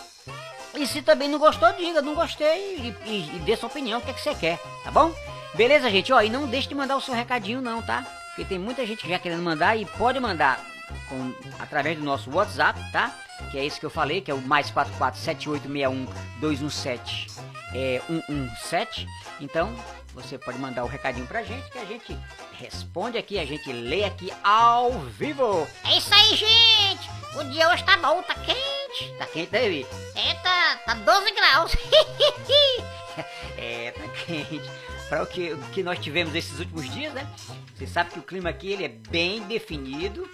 E 0.74 0.84
se 0.86 1.02
também 1.02 1.28
não 1.28 1.38
gostou, 1.38 1.70
diga, 1.74 2.02
não 2.02 2.14
gostei 2.14 2.76
e, 2.76 2.94
e, 3.04 3.36
e 3.36 3.38
dê 3.40 3.56
sua 3.56 3.68
opinião, 3.68 4.00
o 4.00 4.02
que, 4.02 4.10
é 4.10 4.14
que 4.14 4.20
você 4.20 4.34
quer, 4.34 4.58
tá 4.82 4.90
bom? 4.90 5.14
Beleza, 5.54 5.88
gente? 5.90 6.12
Ó, 6.12 6.20
e 6.20 6.28
não 6.28 6.46
deixe 6.46 6.68
de 6.68 6.74
mandar 6.74 6.96
o 6.96 7.00
seu 7.00 7.14
recadinho 7.14 7.60
não, 7.60 7.80
tá? 7.80 8.04
Porque 8.28 8.44
tem 8.44 8.58
muita 8.58 8.84
gente 8.84 9.08
já 9.08 9.18
querendo 9.18 9.42
mandar 9.42 9.76
e 9.76 9.86
pode 9.86 10.18
mandar 10.18 10.60
com, 11.08 11.32
através 11.58 11.98
do 11.98 12.04
nosso 12.04 12.30
WhatsApp, 12.30 12.78
tá? 12.90 13.14
Que 13.50 13.58
é 13.58 13.64
esse 13.64 13.78
que 13.78 13.86
eu 13.86 13.90
falei, 13.90 14.20
que 14.20 14.30
é 14.30 14.34
o 14.34 14.42
mais 14.42 14.70
447-7861-217 14.70 17.36
é, 17.74 18.00
117. 18.06 19.06
Então, 19.40 19.74
você 20.14 20.38
pode 20.38 20.58
mandar 20.58 20.84
o 20.84 20.86
recadinho 20.86 21.26
pra 21.26 21.42
gente 21.42 21.70
que 21.70 21.78
a 21.78 21.84
gente 21.84 22.16
responde 22.58 23.18
aqui, 23.18 23.38
a 23.38 23.44
gente 23.44 23.70
lê 23.72 24.04
aqui 24.04 24.32
ao 24.42 24.92
vivo. 24.92 25.66
É 25.84 25.96
isso 25.96 26.12
aí, 26.12 26.36
gente! 26.36 27.08
O 27.38 27.44
dia 27.44 27.68
hoje 27.68 27.84
tá 27.84 27.96
bom, 27.98 28.22
tá 28.22 28.34
quente. 28.34 29.12
Tá 29.18 29.26
quente, 29.26 29.50
David? 29.50 29.86
É, 30.14 30.34
tá, 30.34 30.76
tá 30.86 30.94
12 30.94 31.32
graus. 31.32 31.76
é, 33.58 33.90
tá 33.90 34.08
quente. 34.24 34.70
Para 35.08 35.22
o 35.22 35.26
que, 35.26 35.52
o 35.52 35.58
que 35.70 35.82
nós 35.82 35.98
tivemos 35.98 36.34
esses 36.34 36.58
últimos 36.58 36.90
dias, 36.92 37.12
né? 37.12 37.26
Você 37.74 37.86
sabe 37.86 38.10
que 38.10 38.18
o 38.18 38.22
clima 38.22 38.48
aqui 38.48 38.72
ele 38.72 38.84
é 38.84 38.88
bem 38.88 39.42
definido. 39.42 40.28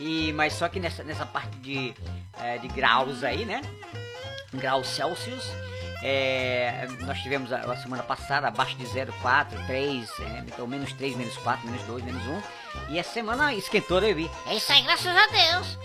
E, 0.00 0.32
mas 0.32 0.52
só 0.52 0.68
que 0.68 0.80
nessa, 0.80 1.04
nessa 1.04 1.24
parte 1.24 1.56
de, 1.58 1.94
é, 2.40 2.58
de 2.58 2.68
graus 2.68 3.22
aí, 3.22 3.44
né? 3.44 3.62
Graus 4.52 4.88
Celsius 4.88 5.44
é, 6.02 6.86
nós 7.00 7.18
tivemos 7.20 7.52
a, 7.52 7.60
a, 7.60 7.76
semana 7.76 8.02
passada 8.02 8.48
abaixo 8.48 8.76
de 8.76 8.84
0,4, 8.84 9.66
3, 9.66 10.08
é, 10.20 10.44
então 10.46 10.66
menos 10.66 10.92
3, 10.92 11.16
menos 11.16 11.36
4, 11.38 11.66
menos 11.66 11.82
2, 11.86 12.04
menos 12.04 12.22
1. 12.26 12.42
E 12.90 12.98
essa 12.98 13.12
semana 13.12 13.54
esquentou, 13.54 14.00
né, 14.00 14.12
vi? 14.12 14.30
É 14.46 14.56
isso 14.56 14.72
aí, 14.72 14.82
graças 14.82 15.14
a 15.16 15.26
Deus. 15.26 15.78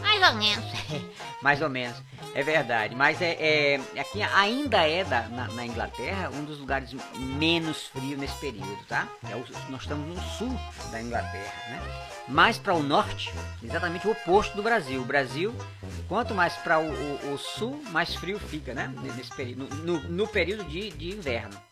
Mais 0.00 0.22
ou 0.22 0.34
menos. 0.34 0.64
Mais 1.42 1.62
ou 1.62 1.70
menos, 1.70 1.96
é 2.34 2.42
verdade. 2.42 2.94
Mas 2.94 3.20
é, 3.22 3.76
é 3.94 4.00
aqui 4.00 4.22
ainda 4.22 4.86
é 4.86 5.02
da, 5.04 5.22
na, 5.28 5.48
na, 5.48 5.64
Inglaterra 5.64 6.30
um 6.30 6.44
dos 6.44 6.58
lugares 6.58 6.94
menos 7.16 7.86
frios 7.88 8.18
nesse 8.18 8.38
período, 8.38 8.78
tá? 8.86 9.08
É 9.30 9.36
o, 9.36 9.44
nós 9.70 9.82
estamos 9.82 10.06
no 10.06 10.22
sul 10.22 10.54
da 10.92 11.00
Inglaterra, 11.00 11.54
né? 11.68 11.80
Mais 12.28 12.58
para 12.58 12.74
o 12.74 12.82
norte, 12.82 13.32
exatamente 13.62 14.06
o 14.06 14.12
oposto 14.12 14.54
do 14.54 14.62
Brasil. 14.62 15.00
O 15.00 15.04
Brasil, 15.04 15.54
quanto 16.08 16.34
mais 16.34 16.54
para 16.56 16.78
o, 16.78 16.84
o, 16.84 17.34
o, 17.34 17.38
sul, 17.38 17.82
mais 17.90 18.14
frio 18.14 18.38
fica, 18.38 18.74
né? 18.74 18.92
Nesse 19.16 19.34
período, 19.34 19.74
no, 19.76 19.98
no, 19.98 20.08
no 20.08 20.28
período 20.28 20.64
de, 20.64 20.90
de 20.90 21.10
inverno. 21.10 21.69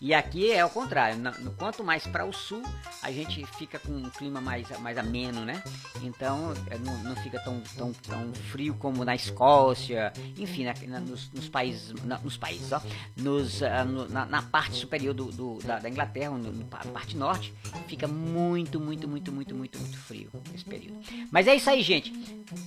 E 0.00 0.12
aqui 0.12 0.52
é 0.52 0.64
o 0.64 0.68
contrário. 0.68 1.18
No, 1.18 1.52
quanto 1.52 1.82
mais 1.82 2.06
para 2.06 2.24
o 2.24 2.32
sul, 2.32 2.62
a 3.02 3.10
gente 3.10 3.44
fica 3.56 3.78
com 3.78 3.92
um 3.92 4.10
clima 4.10 4.40
mais, 4.40 4.68
mais 4.80 4.98
ameno, 4.98 5.44
né? 5.44 5.62
Então 6.02 6.52
é, 6.70 6.78
não, 6.78 6.96
não 7.02 7.16
fica 7.16 7.40
tão, 7.40 7.60
tão, 7.76 7.92
tão 7.92 8.32
frio 8.50 8.74
como 8.74 9.04
na 9.04 9.14
Escócia, 9.14 10.12
enfim, 10.36 10.64
na, 10.64 10.74
na, 10.86 11.00
nos, 11.00 11.30
nos, 11.32 11.48
países, 11.48 11.94
na, 12.04 12.18
nos 12.18 12.36
países, 12.36 12.72
ó, 12.72 12.80
nos, 13.16 13.62
uh, 13.62 13.84
no, 13.86 14.08
na, 14.08 14.26
na, 14.26 14.42
parte 14.42 14.76
superior 14.76 15.14
do, 15.14 15.26
do 15.32 15.58
da, 15.64 15.78
da, 15.78 15.88
Inglaterra, 15.88 16.30
no, 16.30 16.52
na 16.52 16.64
parte 16.92 17.16
norte, 17.16 17.54
fica 17.88 18.06
muito, 18.06 18.78
muito, 18.78 19.08
muito, 19.08 19.32
muito, 19.32 19.54
muito, 19.54 19.78
muito 19.78 19.98
frio 19.98 20.30
nesse 20.52 20.64
período. 20.64 20.98
Mas 21.30 21.48
é 21.48 21.54
isso 21.54 21.70
aí, 21.70 21.82
gente. 21.82 22.12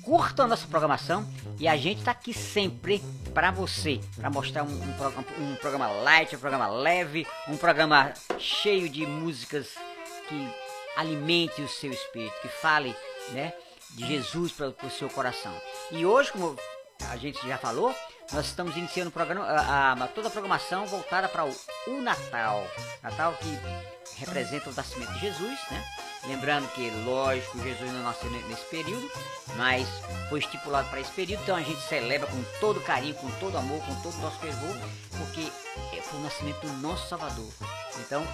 Curtam 0.02 0.46
a 0.46 0.48
nossa 0.48 0.68
programação 0.68 1.28
e 1.60 1.68
a 1.68 1.78
gente 1.78 2.00
está 2.00 2.12
aqui 2.12 2.34
sempre 2.34 3.02
para 3.34 3.52
você, 3.52 4.00
para 4.16 4.30
mostrar 4.30 4.64
um, 4.64 4.68
um, 4.68 5.52
um 5.52 5.56
programa 5.56 5.88
light, 5.88 6.36
um 6.36 6.40
programa 6.40 6.68
leve, 6.68 7.19
um 7.48 7.58
programa 7.58 8.14
cheio 8.38 8.90
de 8.90 9.06
músicas 9.06 9.76
que 10.28 10.50
alimente 10.96 11.62
o 11.62 11.68
seu 11.68 11.92
espírito, 11.92 12.40
que 12.42 12.48
fale, 12.48 12.96
né, 13.30 13.54
de 13.92 14.06
Jesus 14.06 14.52
para 14.52 14.68
o 14.68 14.90
seu 14.90 15.10
coração. 15.10 15.54
E 15.92 16.06
hoje, 16.06 16.32
como 16.32 16.58
a 17.10 17.18
gente 17.18 17.46
já 17.48 17.58
falou, 17.58 17.96
nós 18.32 18.46
estamos 18.46 18.76
iniciando 18.78 19.12
programa, 19.12 19.46
a, 19.46 19.94
a, 19.94 20.08
toda 20.08 20.28
a 20.28 20.32
programação 20.32 20.86
voltada 20.86 21.28
para 21.28 21.46
o, 21.46 21.56
o 21.88 22.02
Natal. 22.02 22.68
Natal 23.02 23.34
que 23.34 24.20
representa 24.20 24.70
o 24.70 24.74
nascimento 24.74 25.12
de 25.14 25.20
Jesus, 25.20 25.60
né? 25.72 25.84
Lembrando 26.26 26.68
que, 26.74 26.90
lógico, 27.06 27.58
Jesus 27.60 27.92
não 27.92 28.04
nasceu 28.04 28.30
nesse 28.30 28.66
período, 28.66 29.10
mas 29.56 29.88
foi 30.30 30.40
estipulado 30.40 30.90
para 30.90 31.00
esse 31.00 31.12
período, 31.12 31.42
então 31.44 31.56
a 31.56 31.62
gente 31.62 31.82
celebra 31.88 32.28
com 32.28 32.44
todo 32.60 32.82
carinho, 32.82 33.16
com 33.16 33.32
todo 33.40 33.58
amor, 33.58 33.82
com 33.86 33.96
todo 34.02 34.14
o 34.16 34.22
nosso 34.22 34.38
fervor, 34.40 34.78
porque 35.18 35.50
foi 36.02 36.20
o 36.20 36.24
nascimento 36.24 36.60
do 36.60 36.74
nosso 36.74 37.08
Salvador. 37.08 37.50
Então, 38.00 38.28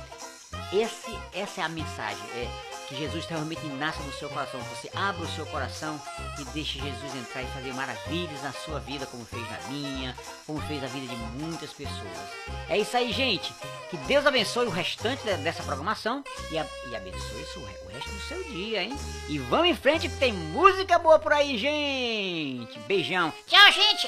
esse, 0.74 1.18
essa 1.32 1.62
é 1.62 1.64
a 1.64 1.70
mensagem. 1.70 2.24
É, 2.34 2.75
que 2.88 2.96
Jesus 2.96 3.26
realmente 3.26 3.66
nasça 3.68 4.02
no 4.04 4.14
seu 4.14 4.30
coração. 4.30 4.60
Você 4.62 4.90
abra 4.94 5.24
o 5.24 5.36
seu 5.36 5.46
coração 5.48 6.00
e 6.40 6.46
deixe 6.46 6.80
Jesus 6.80 7.16
entrar 7.16 7.42
e 7.42 7.48
fazer 7.48 7.74
maravilhas 7.74 8.42
na 8.42 8.52
sua 8.52 8.80
vida, 8.80 9.06
como 9.06 9.26
fez 9.26 9.50
na 9.50 9.58
minha, 9.70 10.16
como 10.46 10.62
fez 10.62 10.82
na 10.82 10.88
vida 10.88 11.08
de 11.08 11.16
muitas 11.16 11.72
pessoas. 11.72 12.30
É 12.70 12.78
isso 12.78 12.96
aí, 12.96 13.12
gente. 13.12 13.54
Que 13.90 13.98
Deus 13.98 14.26
abençoe 14.26 14.68
o 14.68 14.72
restante 14.72 15.24
dessa 15.24 15.64
programação 15.64 16.24
e, 16.52 16.56
e 16.56 16.96
abençoe 16.96 17.46
o 17.58 17.92
resto 17.92 18.10
do 18.10 18.22
seu 18.22 18.44
dia, 18.44 18.84
hein? 18.84 18.98
E 19.28 19.40
vamos 19.40 19.68
em 19.68 19.76
frente 19.76 20.08
que 20.08 20.18
tem 20.18 20.34
música 20.34 21.00
boa 21.00 21.20
por 21.20 21.34
aí, 21.34 21.58
gente. 21.58 22.78
Beijão. 22.80 23.34
Tchau, 23.48 23.72
gente. 23.72 24.08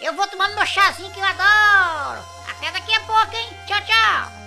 Eu 0.00 0.14
vou 0.14 0.26
tomando 0.28 0.54
meu 0.54 0.66
chazinho 0.66 1.10
que 1.10 1.18
eu 1.18 1.24
adoro. 1.24 2.24
Até 2.48 2.70
daqui 2.70 2.92
a 2.92 3.00
pouco, 3.00 3.34
hein? 3.34 3.48
Tchau, 3.66 3.80
tchau. 3.84 4.37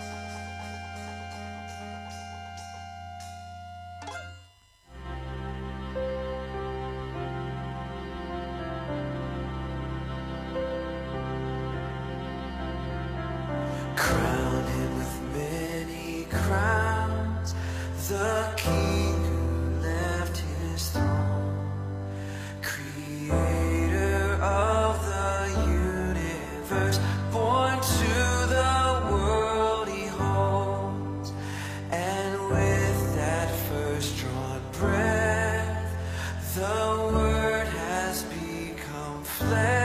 fled. 39.41 39.80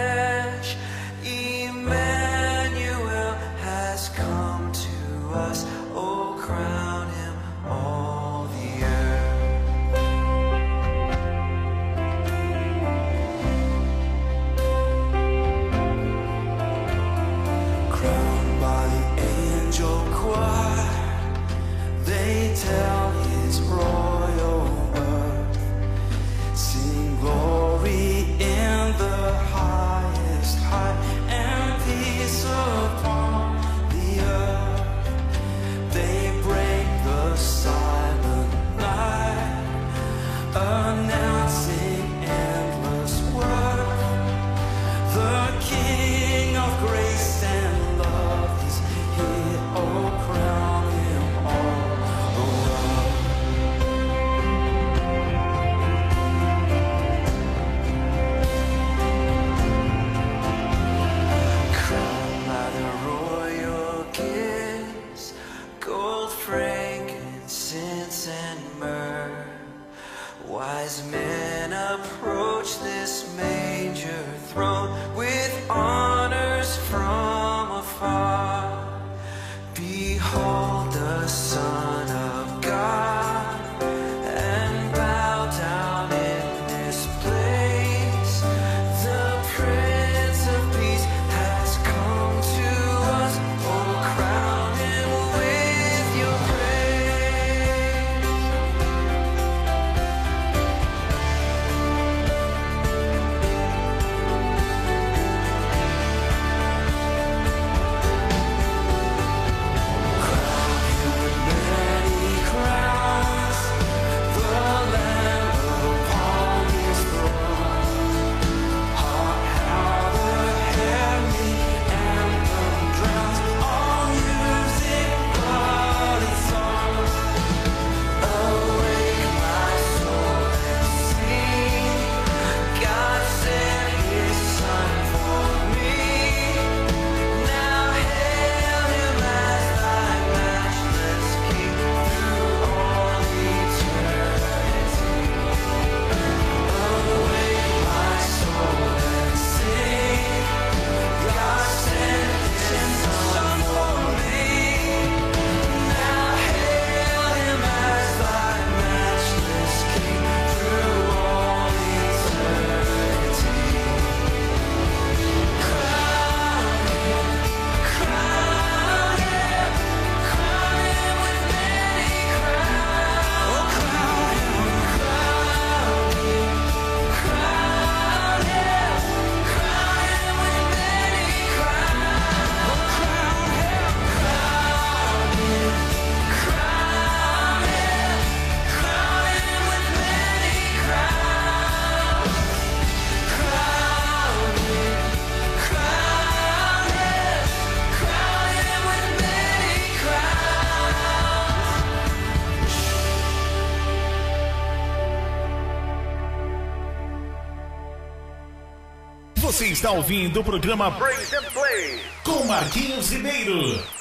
Você 209.57 209.69
está 209.69 209.91
ouvindo 209.91 210.41
o 210.41 210.45
programa 210.45 210.91
Brains 210.91 211.33
and 211.33 211.51
Play 211.55 211.99
com 212.23 212.45
Marquinhos 212.45 213.11
Ribeiro. 213.11 213.96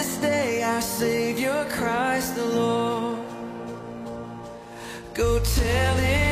this 0.00 0.16
day 0.16 0.62
our 0.62 0.80
Savior 0.80 1.66
Christ 1.68 2.34
the 2.34 2.46
Lord. 2.46 3.18
Go 5.12 5.38
tell 5.40 5.96
him. 5.96 6.29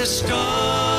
the 0.00 0.06
storm. 0.06 0.89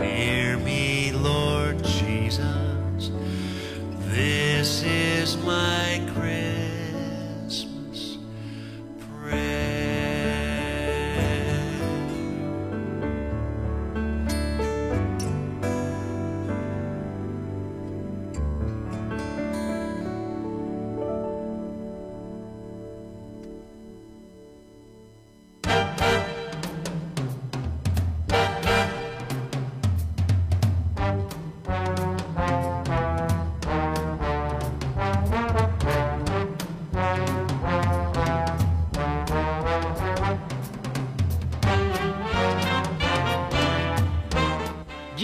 Be 0.00 0.06
near 0.06 0.56
me, 0.56 1.12
Lord 1.12 1.84
Jesus. 1.84 3.10
This 4.08 4.82
is 4.82 5.36
my 5.44 5.79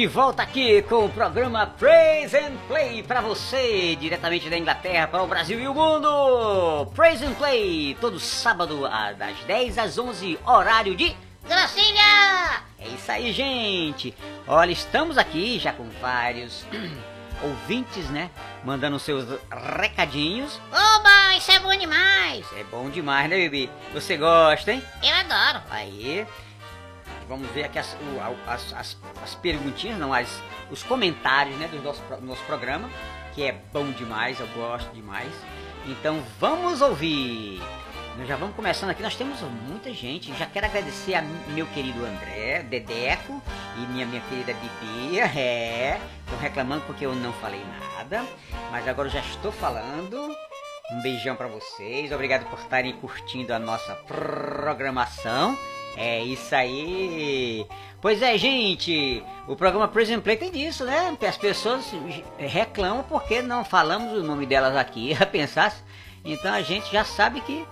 De 0.07 0.12
volta 0.12 0.44
aqui 0.44 0.82
com 0.82 1.07
o 1.07 1.09
programa 1.09 1.66
Praise 1.66 2.36
and 2.36 2.57
Play 2.68 3.02
para 3.02 3.20
você, 3.20 3.96
diretamente 3.96 4.48
da 4.48 4.57
Inglaterra 4.57 5.09
para 5.09 5.20
o 5.20 5.26
Brasil 5.26 5.59
e 5.59 5.66
o 5.66 5.74
mundo. 5.74 6.86
Praise 6.94 7.24
and 7.24 7.34
Play, 7.34 7.96
todo 8.00 8.20
sábado 8.20 8.88
das 9.18 9.36
10 9.48 9.78
às 9.78 9.98
11, 9.98 10.38
horário 10.46 10.94
de 10.94 11.16
Gracilha! 11.44 12.62
É 12.78 12.86
isso 12.86 13.11
aí, 13.11 13.32
gente. 13.32 14.14
Olha, 14.46 14.70
estamos 14.70 15.18
aqui 15.18 15.59
já 15.59 15.72
com 15.72 15.88
vários 16.00 16.64
ouvintes, 17.42 18.09
né? 18.09 18.30
Mandando 18.64 19.00
seus 19.00 19.26
recadinhos. 19.76 20.61
Oba, 20.70 21.36
isso 21.36 21.50
é 21.50 21.59
bom 21.59 21.76
demais! 21.76 22.46
É 22.57 22.62
bom 22.62 22.88
demais, 22.90 23.28
né, 23.28 23.36
bebê? 23.38 23.68
Você 23.92 24.16
gosta, 24.16 24.72
hein? 24.72 24.80
Eu 25.02 25.14
adoro. 25.16 25.64
Aí, 25.68 26.24
vamos 27.28 27.48
ver 27.50 27.64
aqui 27.64 27.78
as, 27.78 27.96
as, 28.46 28.72
as, 28.72 28.96
as 29.22 29.34
perguntinhas, 29.34 29.98
não, 29.98 30.12
as, 30.12 30.42
os 30.70 30.82
comentários, 30.82 31.56
né, 31.56 31.68
do 31.68 31.82
nosso, 31.82 32.02
nosso 32.22 32.42
programa, 32.44 32.88
que 33.34 33.42
é 33.42 33.52
bom 33.72 33.90
demais, 33.90 34.40
eu 34.40 34.46
gosto 34.48 34.92
demais. 34.92 35.32
Então, 35.86 36.22
vamos 36.40 36.80
ouvir. 36.80 37.60
Nós 38.18 38.26
já 38.26 38.34
vamos 38.34 38.56
começando 38.56 38.90
aqui, 38.90 39.02
nós 39.02 39.14
temos 39.14 39.40
muita 39.42 39.92
gente. 39.92 40.34
Já 40.34 40.46
quero 40.46 40.64
agradecer 40.64 41.14
a 41.14 41.22
meu 41.48 41.66
querido 41.66 42.04
André, 42.04 42.62
Dedeco, 42.62 43.42
e 43.76 43.80
minha, 43.92 44.06
minha 44.06 44.22
querida 44.22 44.54
Bibi. 44.54 45.20
É, 45.36 46.00
estão 46.24 46.38
reclamando 46.38 46.82
porque 46.86 47.04
eu 47.04 47.14
não 47.14 47.32
falei 47.34 47.62
nada, 47.80 48.24
mas 48.70 48.88
agora 48.88 49.08
eu 49.08 49.12
já 49.12 49.20
estou 49.20 49.52
falando. 49.52 50.34
Um 50.90 51.02
beijão 51.02 51.36
pra 51.36 51.46
vocês, 51.46 52.12
obrigado 52.12 52.48
por 52.48 52.58
estarem 52.58 52.92
curtindo 52.94 53.52
a 53.52 53.58
nossa 53.58 53.94
programação. 54.06 55.56
É 55.97 56.22
isso 56.22 56.55
aí. 56.55 57.66
Pois 58.03 58.20
é, 58.22 58.36
gente, 58.36 59.22
o 59.49 59.57
programa 59.57 59.88
Prison 59.88 60.20
Play 60.20 60.36
tem 60.36 60.51
disso, 60.51 60.84
né? 60.84 61.16
As 61.26 61.36
pessoas 61.36 61.90
reclamam 62.38 63.03
porque 63.09 63.40
não 63.42 63.64
falamos 63.64 64.12
o 64.12 64.22
nome 64.22 64.44
delas 64.47 64.76
aqui, 64.76 65.16
a 65.18 65.24
pensar. 65.26 65.74
Então 66.24 66.53
a 66.53 66.61
gente 66.62 66.90
já 66.92 67.05
sabe 67.05 67.40
que 67.40 67.64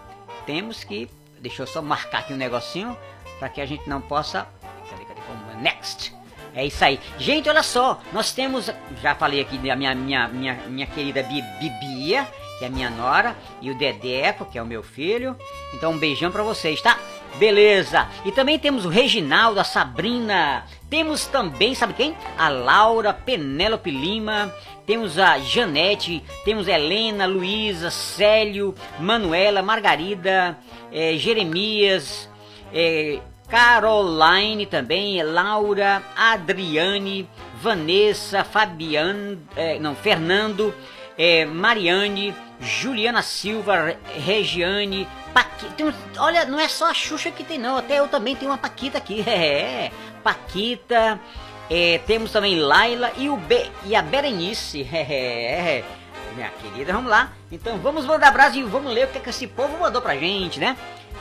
temos 0.47 0.83
que. 0.85 1.09
Deixa 1.41 1.63
eu 1.63 1.67
só 1.67 1.83
marcar 1.83 2.21
aqui 2.21 2.33
um 2.33 2.37
negocinho 2.37 2.97
para 3.39 3.49
que 3.51 3.61
a 3.61 3.67
gente 3.67 3.89
não 3.89 4.01
possa. 4.01 4.47
Cadê, 4.91 5.05
cadê? 5.05 5.21
Como? 5.27 5.61
Next. 5.61 6.15
É 6.55 6.65
isso 6.65 6.83
aí. 6.85 6.99
Gente, 7.19 7.49
olha 7.49 7.63
só, 7.63 8.01
nós 8.13 8.33
temos. 8.33 8.71
Já 9.03 9.15
falei 9.15 9.41
aqui 9.41 9.59
da 9.59 9.77
minha, 9.77 9.95
minha, 9.95 10.29
minha, 10.29 10.55
minha 10.69 10.87
querida 10.87 11.23
Bi- 11.25 11.43
Bibia, 11.61 12.27
que 12.59 12.65
é 12.65 12.69
minha 12.69 12.89
nora, 12.91 13.37
e 13.61 13.71
o 13.71 13.77
Dedeco, 13.77 14.47
que 14.47 14.57
é 14.57 14.63
o 14.63 14.67
meu 14.67 14.83
filho. 14.83 15.37
Então 15.75 15.93
um 15.93 15.99
beijão 15.99 16.31
pra 16.31 16.43
vocês, 16.45 16.81
tá? 16.81 16.97
Beleza. 17.39 18.09
E 18.25 18.33
também 18.33 18.59
temos 18.59 18.85
o 18.85 18.89
Reginaldo, 18.89 19.59
a 19.61 19.65
Sabrina. 19.65 20.65
Temos 20.89 21.27
também, 21.27 21.75
sabe 21.75 21.95
quem? 21.95 22.17
A 22.39 22.49
Laura, 22.49 23.13
Penélope 23.13 23.91
Lima. 23.91 24.53
Temos 24.87 25.19
a 25.19 25.39
Janete, 25.39 26.23
temos 26.45 26.69
Helena, 26.69 27.25
Luísa, 27.25 27.91
Célio, 27.91 28.75
Manuela, 28.99 29.63
Margarida, 29.63 30.59
eh, 30.93 31.17
Jeremias, 31.17 32.29
eh, 32.71 33.19
Caroline 33.49 34.67
também, 34.67 35.23
Laura, 35.23 36.03
Adriane, 36.15 37.27
Vanessa, 37.63 38.45
Fabiano, 38.45 39.39
eh, 39.57 39.79
não, 39.79 39.95
Fernando, 39.95 40.75
Mariane, 41.55 42.35
Juliana 42.65 43.23
Silva, 43.23 43.77
Re- 43.85 43.97
Regiane, 44.19 45.07
Paqui, 45.33 45.67
tem 45.77 45.87
um- 45.87 45.93
olha, 46.19 46.45
não 46.45 46.59
é 46.61 46.69
só 46.69 46.91
a 46.91 46.95
Xuxa 46.95 47.31
que 47.31 47.43
tem 47.45 47.59
não, 47.59 47.77
até 47.77 47.99
eu 47.99 48.09
também 48.09 48.35
tenho 48.37 48.51
uma 48.51 48.59
Paquita 48.59 48.99
aqui, 48.99 49.21
é, 49.29 49.91
Paquita, 50.23 51.21
eh, 51.71 52.01
temos 52.07 52.31
também 52.33 52.59
Laila 52.59 53.11
e, 53.17 53.29
o 53.29 53.37
Be, 53.37 53.71
e 53.85 53.95
a 53.97 54.03
Berenice, 54.03 54.83
é, 54.93 55.83
minha 56.35 56.51
querida, 56.51 56.93
vamos 56.93 57.11
lá, 57.11 57.33
então 57.53 57.79
vamos 57.79 58.05
mandar 58.07 58.29
abraço 58.29 58.57
e 58.59 58.63
vamos 58.63 58.93
ler 58.93 59.07
o 59.07 59.09
que, 59.11 59.21
que 59.21 59.31
esse 59.31 59.47
povo 59.47 59.79
mandou 59.79 60.01
pra 60.01 60.17
gente, 60.17 60.59
né? 60.59 60.77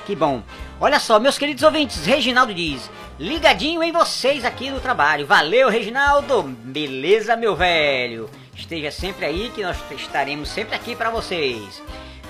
Que 0.05 0.15
bom. 0.15 0.43
Olha 0.81 0.99
só, 0.99 1.17
meus 1.17 1.37
queridos 1.37 1.63
ouvintes, 1.63 2.05
Reginaldo 2.05 2.53
diz: 2.53 2.89
ligadinho 3.17 3.81
em 3.81 3.91
vocês 3.91 4.43
aqui 4.43 4.69
no 4.69 4.81
trabalho. 4.81 5.25
Valeu, 5.25 5.69
Reginaldo. 5.69 6.43
Beleza, 6.43 7.37
meu 7.37 7.55
velho. 7.55 8.29
Esteja 8.55 8.91
sempre 8.91 9.25
aí 9.25 9.51
que 9.53 9.63
nós 9.63 9.77
estaremos 9.91 10.49
sempre 10.49 10.75
aqui 10.75 10.95
para 10.95 11.09
vocês. 11.09 11.81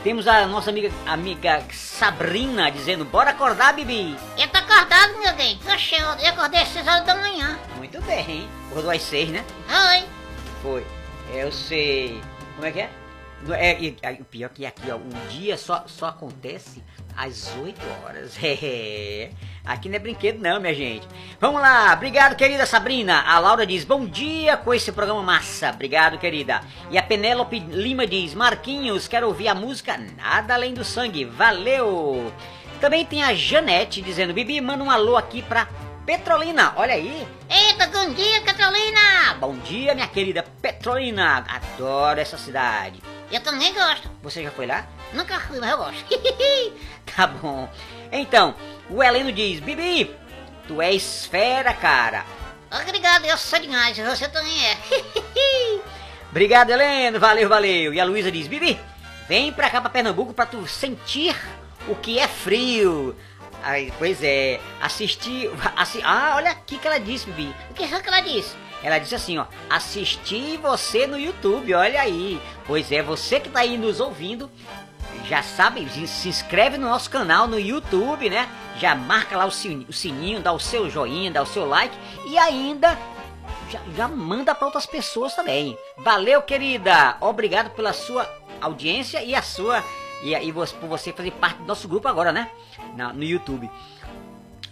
Temos 0.03 0.27
a 0.27 0.45
nossa 0.47 0.69
amiga, 0.69 0.91
amiga 1.05 1.63
Sabrina 1.71 2.69
dizendo: 2.69 3.05
bora 3.05 3.31
acordar, 3.31 3.73
Bibi. 3.73 4.17
Eu 4.37 4.47
tô 4.49 4.57
acordado, 4.57 5.17
meu 5.19 5.33
bem. 5.35 5.59
Oxe, 5.73 5.95
eu 5.95 6.29
acordei 6.29 6.61
às 6.61 6.69
6 6.69 6.87
horas 6.87 7.05
da 7.05 7.15
manhã. 7.15 7.57
Muito 7.77 8.01
bem, 8.01 8.29
hein? 8.29 8.49
Acordou 8.69 8.91
às 8.91 9.01
seis, 9.01 9.29
né? 9.29 9.43
Oi. 9.91 10.03
Foi. 10.61 10.85
Eu 11.33 11.51
sei. 11.51 12.21
Como 12.55 12.67
é 12.67 12.71
que 12.71 12.81
é? 12.81 12.89
É, 13.51 13.95
aí, 14.03 14.17
o 14.21 14.25
pior 14.25 14.49
que 14.49 14.65
aqui, 14.65 14.89
ó, 14.89 14.95
um 14.95 15.27
dia 15.29 15.57
só, 15.57 15.83
só 15.87 16.07
acontece 16.07 16.81
às 17.15 17.53
8 17.55 17.81
horas. 18.03 18.37
É. 18.43 19.29
Aqui 19.65 19.87
não 19.87 19.95
é 19.95 19.99
brinquedo 19.99 20.41
não, 20.41 20.59
minha 20.59 20.73
gente. 20.73 21.07
Vamos 21.39 21.61
lá, 21.61 21.93
obrigado, 21.93 22.35
querida 22.35 22.65
Sabrina. 22.65 23.21
A 23.21 23.39
Laura 23.39 23.65
diz, 23.65 23.83
bom 23.83 24.05
dia 24.05 24.57
com 24.57 24.73
esse 24.73 24.91
programa 24.91 25.21
massa. 25.21 25.69
Obrigado, 25.69 26.17
querida. 26.17 26.61
E 26.91 26.97
a 26.97 27.03
Penélope 27.03 27.59
Lima 27.59 28.05
diz, 28.05 28.33
Marquinhos, 28.33 29.07
quero 29.07 29.27
ouvir 29.27 29.47
a 29.47 29.55
música 29.55 29.97
Nada 29.97 30.53
Além 30.53 30.73
do 30.73 30.83
Sangue. 30.83 31.25
Valeu! 31.25 32.31
Também 32.81 33.05
tem 33.05 33.23
a 33.23 33.33
Janete 33.33 34.01
dizendo, 34.01 34.33
Bibi, 34.33 34.59
manda 34.59 34.83
um 34.83 34.91
alô 34.91 35.15
aqui 35.15 35.41
pra 35.41 35.67
Petrolina. 36.05 36.73
Olha 36.75 36.95
aí, 36.95 37.25
Eita, 37.49 37.87
bom 37.87 38.13
dia, 38.13 38.41
Catalina! 38.41 39.35
Bom 39.39 39.55
dia, 39.59 39.95
minha 39.95 40.07
querida 40.07 40.43
Petrolina. 40.61 41.45
Adoro 41.47 42.19
essa 42.19 42.37
cidade. 42.37 43.01
Eu 43.33 43.41
também 43.41 43.73
gosto. 43.73 44.07
Você 44.21 44.43
já 44.43 44.51
foi 44.51 44.67
lá? 44.67 44.85
Nunca 45.11 45.39
fui, 45.39 45.59
mas 45.59 45.71
eu 45.71 45.77
gosto. 45.77 46.05
Tá 47.15 47.27
bom. 47.27 47.69
Então, 48.11 48.55
o 48.89 49.03
Heleno 49.03 49.31
diz: 49.31 49.59
Bibi, 49.59 50.15
tu 50.67 50.81
és 50.81 51.25
fera, 51.25 51.73
cara. 51.73 52.25
Obrigado, 52.71 53.25
eu 53.25 53.37
sou 53.37 53.59
demais, 53.59 53.97
você 53.97 54.27
também 54.29 54.65
é. 54.65 54.77
Obrigado, 56.31 56.71
Heleno. 56.71 57.19
Valeu, 57.19 57.49
valeu. 57.49 57.93
E 57.93 57.99
a 57.99 58.05
Luísa 58.05 58.31
diz: 58.31 58.47
Bibi, 58.47 58.79
vem 59.27 59.51
pra 59.51 59.69
cá 59.69 59.81
pra 59.81 59.89
Pernambuco 59.89 60.33
pra 60.33 60.45
tu 60.45 60.67
sentir 60.67 61.35
o 61.87 61.95
que 61.95 62.19
é 62.19 62.27
frio. 62.27 63.15
Aí, 63.63 63.91
pois 63.97 64.21
é, 64.23 64.59
assistir. 64.81 65.49
Assi, 65.75 66.01
ah, 66.03 66.33
olha 66.35 66.51
aqui 66.51 66.77
que 66.77 66.87
ela 66.87 66.99
disse, 66.99 67.25
Bibi. 67.29 67.53
o 67.69 67.73
que 67.73 67.87
foi 67.87 68.01
que 68.01 68.07
ela 68.09 68.21
disse? 68.21 68.55
Ela 68.83 68.99
disse 68.99 69.15
assim, 69.15 69.37
ó, 69.37 69.45
assistir 69.69 70.57
você 70.57 71.07
no 71.07 71.17
YouTube, 71.17 71.73
olha 71.73 72.01
aí. 72.01 72.39
Pois 72.67 72.91
é, 72.91 73.01
você 73.01 73.39
que 73.39 73.49
tá 73.49 73.61
aí 73.61 73.77
nos 73.77 73.99
ouvindo, 74.01 74.51
já 75.27 75.41
sabe, 75.41 75.87
se- 76.07 76.27
inscreve 76.27 76.77
no 76.77 76.89
nosso 76.89 77.09
canal 77.09 77.47
no 77.47 77.57
YouTube, 77.59 78.29
né? 78.29 78.47
Já 78.77 78.93
marca 78.93 79.37
lá 79.37 79.45
o 79.45 79.51
sininho, 79.51 80.41
dá 80.41 80.51
o 80.51 80.59
seu 80.59 80.89
joinha, 80.89 81.31
dá 81.31 81.41
o 81.41 81.45
seu 81.45 81.65
like 81.65 81.95
e 82.27 82.37
ainda 82.37 82.97
já, 83.71 83.79
já 83.95 84.07
manda 84.07 84.53
para 84.53 84.65
outras 84.65 84.85
pessoas 84.85 85.33
também. 85.33 85.77
Valeu, 85.99 86.41
querida! 86.41 87.15
Obrigado 87.21 87.69
pela 87.69 87.93
sua 87.93 88.29
audiência 88.59 89.23
e 89.23 89.33
a 89.33 89.41
sua 89.41 89.81
e, 90.23 90.33
e 90.35 90.51
você- 90.51 90.75
por 90.75 90.89
você 90.89 91.13
fazer 91.13 91.31
parte 91.31 91.57
do 91.59 91.65
nosso 91.65 91.87
grupo 91.87 92.07
agora, 92.09 92.31
né? 92.33 92.49
Na- 92.97 93.13
no 93.13 93.23
YouTube. 93.23 93.69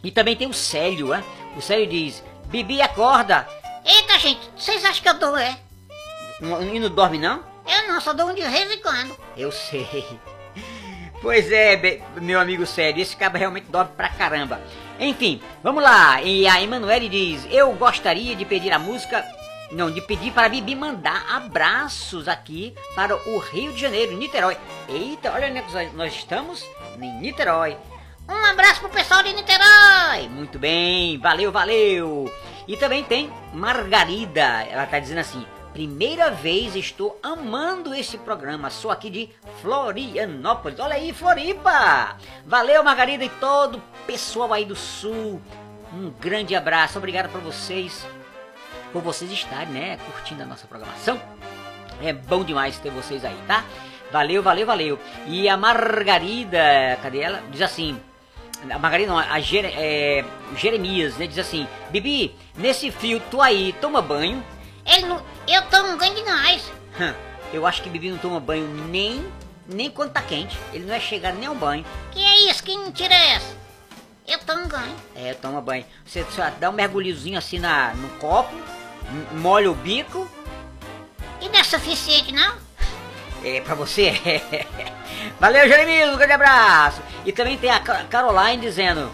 E 0.03 0.11
também 0.11 0.35
tem 0.35 0.47
o 0.49 0.53
Célio, 0.53 1.07
né? 1.09 1.23
O 1.55 1.61
Célio 1.61 1.87
diz: 1.87 2.23
Bibi, 2.47 2.81
acorda! 2.81 3.47
Eita, 3.85 4.19
gente, 4.19 4.41
vocês 4.57 4.83
acham 4.85 5.01
que 5.03 5.09
eu 5.09 5.13
dou, 5.15 5.37
é? 5.37 5.57
Não- 6.39 6.61
E 6.63 6.79
não 6.79 6.89
dorme, 6.89 7.17
não? 7.17 7.43
Eu 7.67 7.87
não, 7.87 8.01
só 8.01 8.13
dou 8.13 8.27
um 8.27 8.33
de 8.33 8.41
vez 8.41 8.71
em 8.71 8.81
quando. 8.81 9.15
Eu 9.37 9.51
sei. 9.51 10.05
Pois 11.21 11.51
é, 11.51 12.01
meu 12.19 12.39
amigo 12.39 12.65
sério, 12.65 12.99
esse 13.01 13.15
cara 13.15 13.37
realmente 13.37 13.67
dorme 13.69 13.91
pra 13.95 14.09
caramba. 14.09 14.59
Enfim, 14.99 15.39
vamos 15.61 15.83
lá. 15.83 16.19
E 16.21 16.47
a 16.47 16.61
Emanuele 16.61 17.07
diz: 17.09 17.47
Eu 17.51 17.71
gostaria 17.73 18.35
de 18.35 18.43
pedir 18.43 18.71
a 18.71 18.79
música. 18.79 19.23
Não, 19.71 19.89
de 19.91 20.01
pedir 20.01 20.31
para 20.31 20.47
a 20.47 20.49
Bibi 20.49 20.75
mandar 20.75 21.23
abraços 21.31 22.27
aqui 22.27 22.75
para 22.95 23.15
o 23.15 23.37
Rio 23.37 23.71
de 23.71 23.79
Janeiro, 23.79 24.17
Niterói. 24.17 24.57
Eita, 24.89 25.31
olha 25.31 25.47
onde 25.47 25.59
é 25.59 25.61
nós- 25.71 25.93
nós 25.93 26.13
estamos? 26.15 26.65
Em 26.99 27.21
Niterói. 27.21 27.77
Um 28.27 28.45
abraço 28.45 28.81
pro 28.81 28.89
pessoal 28.89 29.23
de 29.23 29.31
Niterói. 29.31 30.27
Muito 30.29 30.59
bem, 30.59 31.17
valeu, 31.19 31.51
valeu. 31.51 32.33
E 32.71 32.77
também 32.77 33.03
tem 33.03 33.29
Margarida, 33.53 34.41
ela 34.69 34.85
tá 34.85 34.97
dizendo 34.97 35.17
assim: 35.17 35.45
primeira 35.73 36.31
vez 36.31 36.73
estou 36.73 37.19
amando 37.21 37.93
esse 37.93 38.17
programa, 38.17 38.69
sou 38.69 38.89
aqui 38.89 39.09
de 39.09 39.29
Florianópolis. 39.61 40.79
Olha 40.79 40.95
aí, 40.95 41.11
Floripa! 41.11 42.15
Valeu, 42.45 42.81
Margarida 42.81 43.25
e 43.25 43.29
todo 43.29 43.75
o 43.75 43.81
pessoal 44.07 44.53
aí 44.53 44.63
do 44.63 44.73
Sul. 44.77 45.41
Um 45.93 46.11
grande 46.11 46.55
abraço, 46.55 46.97
obrigado 46.97 47.29
para 47.29 47.41
vocês, 47.41 48.07
por 48.93 49.01
vocês 49.01 49.29
estarem, 49.29 49.73
né, 49.73 49.99
curtindo 50.09 50.41
a 50.43 50.45
nossa 50.45 50.65
programação. 50.65 51.21
É 52.01 52.13
bom 52.13 52.41
demais 52.41 52.79
ter 52.79 52.89
vocês 52.89 53.25
aí, 53.25 53.37
tá? 53.47 53.65
Valeu, 54.13 54.41
valeu, 54.41 54.65
valeu. 54.65 54.99
E 55.27 55.49
a 55.49 55.57
Margarida, 55.57 56.97
cadê 57.03 57.19
ela? 57.19 57.43
Diz 57.51 57.61
assim. 57.61 57.99
A 58.69 58.79
Margarida 58.79 59.11
não, 59.11 59.19
a 59.19 59.39
Jere- 59.41 59.73
é, 59.75 60.23
Jeremias, 60.55 61.17
né? 61.17 61.27
Diz 61.27 61.39
assim, 61.39 61.67
Bibi, 61.89 62.33
nesse 62.55 62.91
frio, 62.91 63.21
tu 63.31 63.41
aí, 63.41 63.73
toma 63.81 64.01
banho. 64.01 64.43
Ele 64.85 65.05
não, 65.05 65.21
eu 65.47 65.61
tomo 65.69 65.97
ganho 65.97 66.15
demais. 66.15 66.71
Eu 67.53 67.65
acho 67.67 67.81
que 67.81 67.89
Bibi 67.89 68.09
não 68.09 68.17
toma 68.17 68.39
banho 68.39 68.67
nem, 68.89 69.25
nem 69.67 69.89
quando 69.89 70.11
tá 70.11 70.21
quente. 70.21 70.57
Ele 70.73 70.85
não 70.85 70.93
é 70.95 70.99
chegar 70.99 71.33
nem 71.33 71.47
ao 71.47 71.55
banho. 71.55 71.85
Que 72.11 72.23
é 72.23 72.49
isso? 72.49 72.63
Que 72.63 72.75
mentira 72.77 73.13
é 73.13 73.33
essa? 73.33 73.55
Eu 74.27 74.39
tomo 74.39 74.67
ganho. 74.67 74.95
É, 75.15 75.33
toma 75.33 75.61
banho. 75.61 75.85
Você 76.05 76.25
só 76.31 76.49
dá 76.59 76.69
um 76.69 76.73
mergulhozinho 76.73 77.37
assim 77.37 77.59
na, 77.59 77.93
no 77.95 78.07
copo, 78.17 78.53
molha 79.33 79.69
o 79.69 79.75
bico. 79.75 80.27
E 81.41 81.49
não 81.49 81.59
é 81.59 81.63
suficiente, 81.63 82.31
não? 82.31 82.55
É, 83.43 83.59
pra 83.61 83.73
você. 83.75 84.41
Valeu, 85.39 85.67
Jeremias, 85.67 86.13
um 86.13 86.17
grande 86.17 86.33
abraço. 86.33 87.01
E 87.25 87.31
também 87.31 87.57
tem 87.57 87.69
a 87.71 87.79
Ca- 87.79 88.03
Caroline 88.05 88.61
dizendo: 88.61 89.11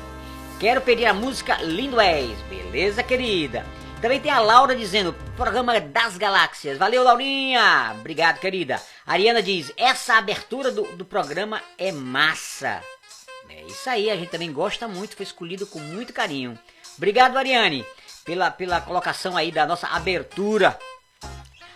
Quero 0.59 0.81
pedir 0.81 1.05
a 1.05 1.13
música 1.13 1.61
Lindo 1.61 2.01
És. 2.01 2.35
Beleza, 2.49 3.03
querida. 3.03 3.63
Também 4.01 4.19
tem 4.19 4.31
a 4.31 4.39
Laura 4.39 4.75
dizendo: 4.75 5.13
Programa 5.35 5.79
das 5.79 6.17
Galáxias. 6.17 6.79
Valeu, 6.79 7.03
Laurinha. 7.03 7.93
Obrigado, 7.99 8.39
querida. 8.39 8.81
A 9.05 9.13
Ariana 9.13 9.43
diz: 9.43 9.71
Essa 9.77 10.15
abertura 10.17 10.71
do, 10.71 10.81
do 10.95 11.05
programa 11.05 11.61
é 11.77 11.91
massa. 11.91 12.81
É 13.47 13.65
isso 13.65 13.87
aí, 13.87 14.09
a 14.09 14.15
gente 14.15 14.31
também 14.31 14.51
gosta 14.51 14.87
muito, 14.87 15.15
foi 15.15 15.25
escolhido 15.25 15.67
com 15.67 15.79
muito 15.79 16.11
carinho. 16.11 16.57
Obrigado, 16.97 17.37
Ariane, 17.37 17.85
pela, 18.25 18.49
pela 18.49 18.81
colocação 18.81 19.37
aí 19.37 19.51
da 19.51 19.65
nossa 19.65 19.87
abertura. 19.87 20.77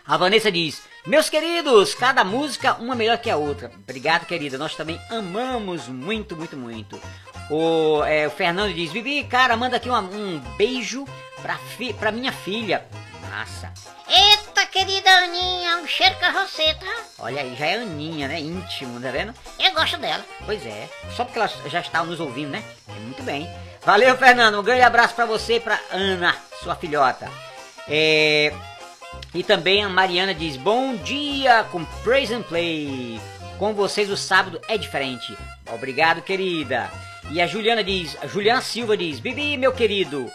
A 0.07 0.17
Vanessa 0.17 0.51
diz: 0.51 0.82
Meus 1.05 1.29
queridos, 1.29 1.93
cada 1.93 2.23
música 2.23 2.73
uma 2.73 2.95
melhor 2.95 3.19
que 3.19 3.29
a 3.29 3.38
outra. 3.38 3.71
Obrigado, 3.75 4.25
querida. 4.25 4.57
Nós 4.57 4.73
também 4.73 4.99
amamos 5.11 5.88
muito, 5.88 6.36
muito, 6.36 6.57
muito. 6.57 6.99
O, 7.52 8.04
é, 8.06 8.28
o 8.28 8.32
Fernando 8.32 8.74
diz: 8.74 8.91
Bibi, 8.91 9.24
cara, 9.26 9.58
manda 9.58 9.76
aqui 9.78 9.89
uma- 9.89 9.99
um 9.99 10.39
beijo 10.58 11.06
pra, 11.41 11.58
fi, 11.58 11.91
pra 11.93 12.12
minha 12.12 12.32
filha. 12.32 12.86
Massa. 13.30 13.72
Eita, 14.08 14.66
querida 14.66 15.10
Aninha, 15.10 15.78
um 15.78 15.88
cheiro 15.88 16.16
pra 16.16 16.32
você, 16.32 16.74
tá? 16.76 16.93
Olha 17.20 17.41
aí, 17.41 17.56
já 17.58 17.66
é 17.66 17.76
Aninha, 17.76 18.28
né? 18.28 18.39
Íntimo, 18.39 18.99
tá 18.99 19.10
vendo? 19.12 19.34
Eu 19.60 19.74
gosto 19.74 19.97
dela. 19.97 20.24
Pois 20.45 20.66
é, 20.66 20.89
só 21.16 21.24
porque 21.24 21.39
ela 21.39 21.49
já 21.68 21.80
está 21.80 22.04
nos 22.04 22.20
ouvindo, 22.20 22.49
né? 22.52 22.64
É 22.89 22.99
muito 22.99 23.24
bem. 23.24 23.49
Valeu, 23.86 24.18
Fernando. 24.18 24.60
Um 24.60 24.64
grande 24.64 24.82
abraço 24.82 25.14
pra 25.16 25.26
você 25.26 25.56
e 25.56 25.60
pra 25.60 25.80
Ana, 25.91 26.36
sua 26.62 26.76
filhota. 26.76 27.30
É, 27.88 28.54
E 29.34 29.43
também 29.43 29.84
a 29.84 29.89
Mariana 29.89 30.34
diz: 30.34 30.56
Bom 30.58 30.95
dia 30.95 31.64
com 31.72 31.84
Praise 32.04 32.34
and 32.34 32.43
Play. 32.43 33.20
Com 33.58 33.74
vocês 33.74 34.10
o 34.10 34.18
sábado 34.18 34.60
é 34.68 34.78
diferente. 34.78 35.38
Obrigado, 35.72 36.22
querida. 36.22 36.89
E 37.32 37.39
a 37.39 37.47
Juliana 37.47 37.82
diz: 37.84 38.17
a 38.21 38.27
Juliana 38.27 38.61
Silva 38.61 38.97
diz: 38.97 39.19
Bibi, 39.19 39.55
meu 39.55 39.71
querido, 39.71 40.29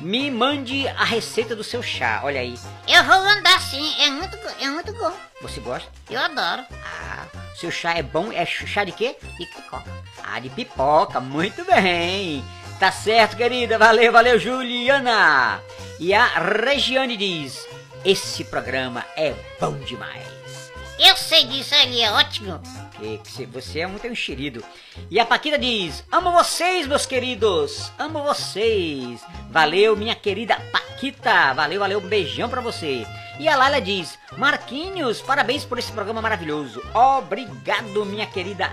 me 0.00 0.30
mande 0.30 0.86
a 0.88 1.04
receita 1.04 1.56
do 1.56 1.64
seu 1.64 1.82
chá. 1.82 2.20
Olha 2.22 2.40
aí. 2.40 2.54
Eu 2.86 3.04
vou 3.04 3.14
andar 3.14 3.58
sim, 3.60 3.94
é 4.02 4.10
muito, 4.10 4.36
é 4.60 4.68
muito 4.68 4.92
bom. 4.92 5.12
Você 5.40 5.60
gosta? 5.60 5.90
Eu 6.10 6.20
adoro. 6.20 6.62
Ah, 6.84 7.26
seu 7.54 7.70
chá 7.70 7.94
é 7.94 8.02
bom? 8.02 8.30
É 8.32 8.44
chá 8.44 8.84
de 8.84 8.92
quê? 8.92 9.16
De 9.38 9.46
pipoca. 9.46 9.84
Ah, 10.22 10.38
de 10.38 10.50
pipoca. 10.50 11.20
Muito 11.20 11.64
bem. 11.64 12.44
Tá 12.78 12.92
certo, 12.92 13.36
querida. 13.36 13.78
Valeu, 13.78 14.12
valeu, 14.12 14.38
Juliana. 14.38 15.60
E 15.98 16.12
a 16.12 16.26
Regiane 16.26 17.16
diz: 17.16 17.66
Esse 18.04 18.44
programa 18.44 19.06
é 19.16 19.34
bom 19.58 19.72
demais. 19.78 20.39
Eu 21.02 21.16
sei 21.16 21.46
disso, 21.46 21.74
ele 21.74 22.02
é 22.02 22.12
ótimo. 22.12 22.60
Que, 22.98 23.46
você 23.46 23.80
é 23.80 23.86
muito 23.86 24.06
enxerido. 24.06 24.62
E 25.10 25.18
a 25.18 25.24
Paquita 25.24 25.58
diz: 25.58 26.04
Amo 26.12 26.30
vocês, 26.30 26.86
meus 26.86 27.06
queridos. 27.06 27.90
Amo 27.98 28.22
vocês. 28.22 29.24
Valeu, 29.50 29.96
minha 29.96 30.14
querida 30.14 30.60
Paquita. 30.70 31.54
Valeu, 31.54 31.80
valeu. 31.80 32.00
Um 32.00 32.06
beijão 32.06 32.50
pra 32.50 32.60
você. 32.60 33.06
E 33.38 33.48
a 33.48 33.56
Laila 33.56 33.80
diz: 33.80 34.18
Marquinhos, 34.36 35.22
parabéns 35.22 35.64
por 35.64 35.78
esse 35.78 35.90
programa 35.90 36.20
maravilhoso. 36.20 36.82
Obrigado, 36.94 38.04
minha 38.04 38.26
querida 38.26 38.70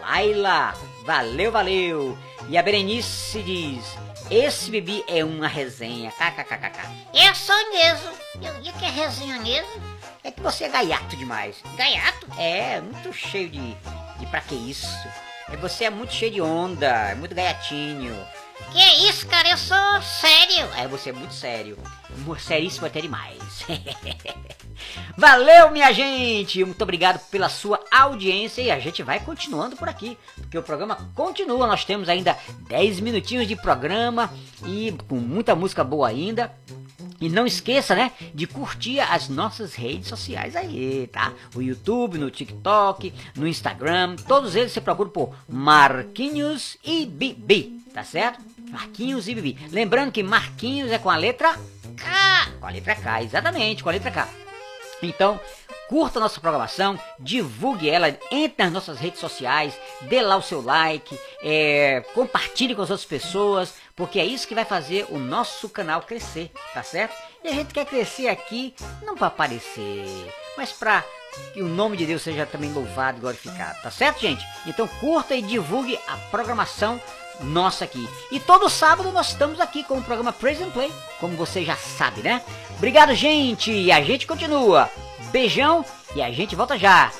Laila. 0.00 0.72
Valeu, 1.04 1.52
valeu. 1.52 2.18
E 2.48 2.56
a 2.56 2.62
Berenice 2.62 3.42
diz: 3.42 3.84
Esse 4.30 4.70
bebê 4.70 5.04
é 5.06 5.22
uma 5.22 5.46
resenha. 5.46 6.10
KKKKK. 6.10 6.88
Eu 7.12 7.34
sou 7.34 7.70
mesmo. 7.70 8.10
Eu, 8.42 8.62
e 8.62 8.70
o 8.70 8.72
que 8.72 8.84
é 8.86 8.88
resenha 8.88 9.38
mesmo? 9.40 9.95
É 10.26 10.32
que 10.32 10.42
você 10.42 10.64
é 10.64 10.68
gaiato 10.68 11.16
demais. 11.16 11.62
Gaiato? 11.76 12.26
É, 12.36 12.80
muito 12.80 13.12
cheio 13.12 13.48
de. 13.48 13.60
de 14.18 14.26
pra 14.28 14.40
que 14.40 14.56
isso? 14.56 14.88
É, 15.48 15.56
você 15.56 15.84
é 15.84 15.90
muito 15.90 16.12
cheio 16.12 16.32
de 16.32 16.40
onda, 16.40 16.88
é 16.88 17.14
muito 17.14 17.32
gaiatinho. 17.32 18.12
Que 18.72 18.80
é 18.80 19.08
isso? 19.08 19.24
cara? 19.28 19.48
Eu 19.48 19.56
sou 19.56 20.02
sério. 20.02 20.68
É, 20.76 20.88
você 20.88 21.10
é 21.10 21.12
muito 21.12 21.32
sério. 21.32 21.78
Seríssimo 22.40 22.86
até 22.88 23.00
demais. 23.00 23.38
Valeu, 25.16 25.70
minha 25.70 25.92
gente! 25.92 26.64
Muito 26.64 26.82
obrigado 26.82 27.20
pela 27.30 27.48
sua 27.48 27.78
audiência 27.88 28.62
e 28.62 28.70
a 28.70 28.80
gente 28.80 29.04
vai 29.04 29.20
continuando 29.20 29.76
por 29.76 29.88
aqui, 29.88 30.18
porque 30.38 30.58
o 30.58 30.62
programa 30.62 31.08
continua. 31.14 31.68
Nós 31.68 31.84
temos 31.84 32.08
ainda 32.08 32.36
10 32.68 32.98
minutinhos 32.98 33.46
de 33.46 33.54
programa 33.54 34.32
e 34.66 34.92
com 35.06 35.16
muita 35.16 35.54
música 35.54 35.84
boa 35.84 36.08
ainda. 36.08 36.52
E 37.20 37.28
não 37.28 37.46
esqueça, 37.46 37.94
né, 37.94 38.12
de 38.34 38.46
curtir 38.46 39.00
as 39.00 39.28
nossas 39.28 39.74
redes 39.74 40.08
sociais 40.08 40.54
aí, 40.54 41.08
tá? 41.12 41.32
O 41.54 41.62
YouTube, 41.62 42.18
no 42.18 42.30
TikTok, 42.30 43.12
no 43.34 43.46
Instagram, 43.46 44.16
todos 44.28 44.54
eles 44.54 44.72
você 44.72 44.80
procura 44.80 45.08
por 45.08 45.34
Marquinhos 45.48 46.76
e 46.84 47.06
Bibi, 47.06 47.82
tá 47.94 48.04
certo? 48.04 48.40
Marquinhos 48.70 49.28
e 49.28 49.34
Bibi. 49.34 49.58
Lembrando 49.70 50.12
que 50.12 50.22
Marquinhos 50.22 50.90
é 50.90 50.98
com 50.98 51.10
a 51.10 51.16
letra 51.16 51.58
K, 51.96 52.50
com 52.60 52.66
a 52.66 52.70
letra 52.70 52.94
K, 52.94 53.22
exatamente, 53.22 53.82
com 53.82 53.88
a 53.88 53.92
letra 53.92 54.10
K. 54.10 54.28
Então, 55.02 55.38
curta 55.88 56.20
nossa 56.20 56.40
programação, 56.40 56.98
divulgue 57.18 57.88
ela, 57.88 58.08
entre 58.30 58.64
nas 58.64 58.72
nossas 58.72 58.98
redes 58.98 59.20
sociais, 59.20 59.74
dê 60.02 60.20
lá 60.20 60.36
o 60.36 60.42
seu 60.42 60.60
like, 60.60 61.18
é, 61.42 62.04
compartilhe 62.14 62.74
com 62.74 62.82
as 62.82 62.90
outras 62.90 63.06
pessoas, 63.06 63.74
porque 63.94 64.18
é 64.18 64.24
isso 64.24 64.48
que 64.48 64.54
vai 64.54 64.64
fazer 64.64 65.06
o 65.10 65.18
nosso 65.18 65.68
canal 65.68 66.02
crescer, 66.02 66.50
tá 66.74 66.82
certo? 66.82 67.14
E 67.44 67.48
a 67.48 67.52
gente 67.52 67.72
quer 67.72 67.86
crescer 67.86 68.28
aqui 68.28 68.74
não 69.02 69.14
para 69.14 69.28
aparecer, 69.28 70.06
mas 70.56 70.72
para 70.72 71.04
que 71.52 71.62
o 71.62 71.68
nome 71.68 71.96
de 71.96 72.06
Deus 72.06 72.22
seja 72.22 72.46
também 72.46 72.72
louvado 72.72 73.18
e 73.18 73.20
glorificado, 73.20 73.80
tá 73.82 73.90
certo, 73.90 74.20
gente? 74.20 74.44
Então 74.66 74.88
curta 74.88 75.34
e 75.34 75.42
divulgue 75.42 75.98
a 76.08 76.16
programação 76.30 77.00
nossa 77.40 77.84
aqui. 77.84 78.08
E 78.30 78.40
todo 78.40 78.70
sábado 78.70 79.12
nós 79.12 79.28
estamos 79.28 79.60
aqui 79.60 79.84
com 79.84 79.98
o 79.98 80.02
programa 80.02 80.32
Praise 80.32 80.64
Play, 80.66 80.92
como 81.20 81.36
você 81.36 81.64
já 81.64 81.76
sabe, 81.76 82.22
né? 82.22 82.42
Obrigado, 82.76 83.14
gente, 83.14 83.70
e 83.70 83.92
a 83.92 84.02
gente 84.02 84.26
continua. 84.26 84.90
Beijão 85.36 85.84
e 86.14 86.22
a 86.22 86.32
gente 86.32 86.56
volta 86.56 86.78
já. 86.78 87.12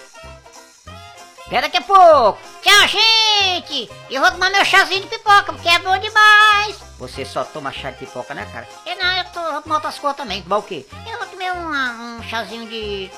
Até 1.46 1.60
daqui 1.60 1.76
a 1.76 1.82
pouco. 1.82 2.38
Tchau, 2.62 2.88
gente. 2.88 3.90
Eu 4.10 4.22
vou 4.22 4.30
tomar 4.30 4.48
meu 4.48 4.64
chazinho 4.64 5.02
de 5.02 5.06
pipoca, 5.06 5.52
porque 5.52 5.68
é 5.68 5.78
bom 5.80 5.98
demais. 5.98 6.78
Você 6.98 7.26
só 7.26 7.44
toma 7.44 7.70
chá 7.70 7.90
de 7.90 7.98
pipoca, 7.98 8.32
né, 8.32 8.48
cara? 8.50 8.66
Eu 8.86 8.96
não, 8.96 9.18
eu 9.18 9.24
tô, 9.26 9.52
vou 9.52 9.60
tomar 9.60 9.74
outras 9.74 9.98
coisas 9.98 10.16
também. 10.16 10.40
Tomar 10.40 10.56
o 10.56 10.62
quê? 10.62 10.86
Eu 11.06 11.18
vou 11.18 11.26
comer 11.26 11.52
um, 11.52 12.16
um 12.16 12.22
chazinho 12.22 12.66
de, 12.66 13.10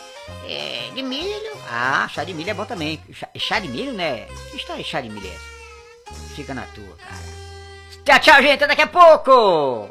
é, 0.48 0.90
de 0.92 1.02
milho. 1.04 1.56
Ah, 1.70 2.08
chá 2.12 2.24
de 2.24 2.34
milho 2.34 2.50
é 2.50 2.54
bom 2.54 2.64
também. 2.64 3.00
Chá, 3.12 3.28
chá 3.36 3.60
de 3.60 3.68
milho, 3.68 3.92
né? 3.92 4.26
Que 4.50 4.56
história 4.56 4.82
de 4.82 4.90
chá 4.90 5.00
de 5.00 5.08
milho 5.08 5.28
é 5.28 5.32
essa? 5.32 6.34
Fica 6.34 6.52
na 6.54 6.62
tua, 6.74 6.96
cara. 6.96 7.22
Tchau, 8.04 8.18
tchau, 8.18 8.42
gente. 8.42 8.64
Até 8.64 8.66
daqui 8.66 8.82
a 8.82 8.88
pouco. 8.88 9.88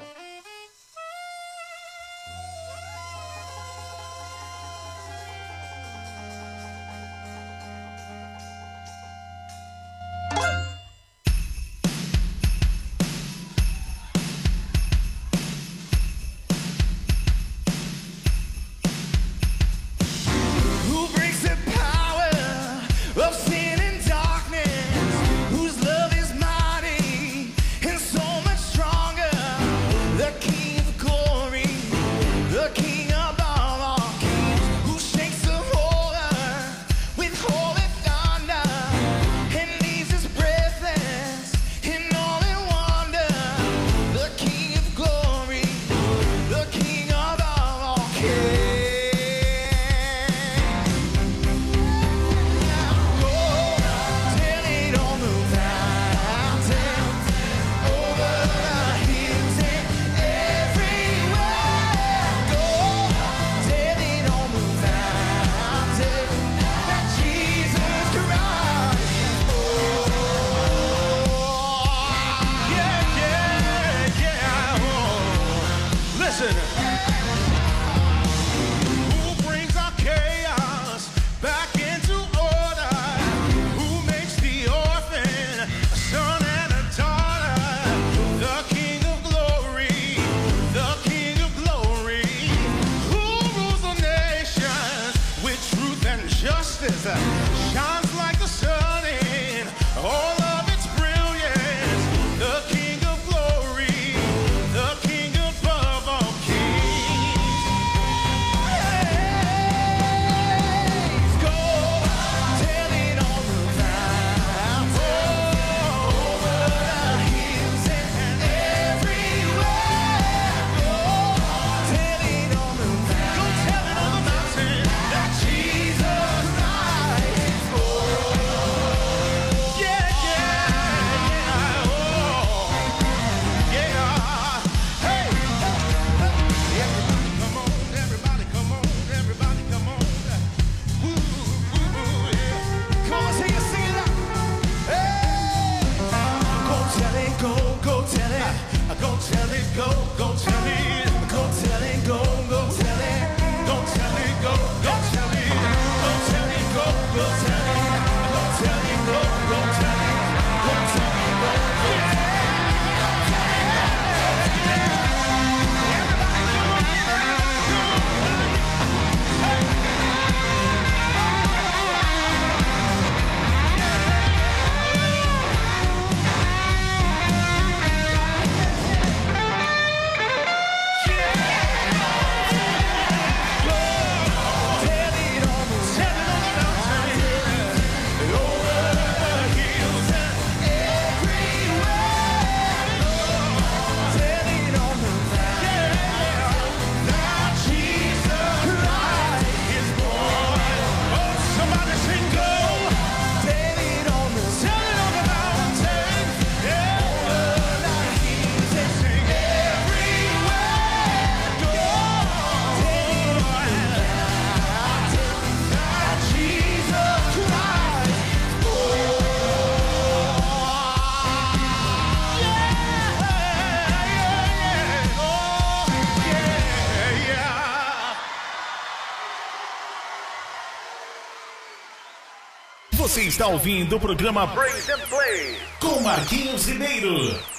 Está 233.27 233.45
ouvindo 233.47 233.97
o 233.97 233.99
programa 233.99 234.47
Break 234.47 234.89
and 234.89 234.99
Play 235.09 235.57
com 235.81 235.99
Marquinhos 235.99 236.65
Ribeiro. 236.65 237.56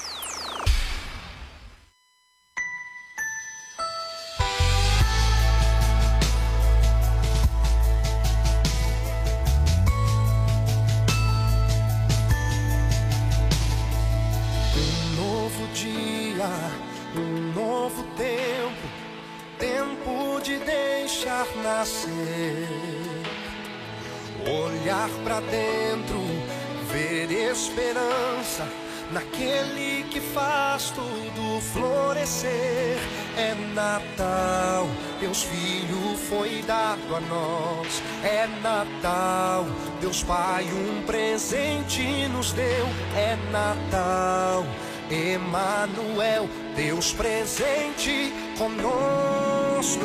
dado 36.63 37.17
a 37.17 37.21
nós. 37.21 38.03
É 38.23 38.47
Natal, 38.63 39.67
Deus 40.01 40.23
Pai 40.23 40.65
um 40.65 41.03
presente 41.05 42.29
nos 42.29 42.53
deu. 42.53 42.87
É 43.17 43.37
Natal, 43.51 44.65
Emanuel, 45.11 46.49
Deus 46.77 47.13
presente 47.13 48.33
conosco 48.59 50.05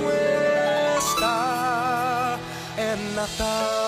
está. 0.97 2.37
É 2.77 2.95
Natal. 3.15 3.82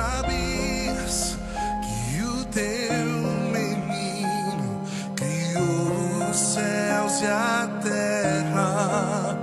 Sabias 0.00 1.36
que 1.82 2.22
o 2.22 2.44
teu 2.46 3.04
menino 3.52 4.82
criou 5.14 6.30
os 6.30 6.36
céus 6.38 7.20
e 7.20 7.26
a 7.26 7.68
terra. 7.82 9.36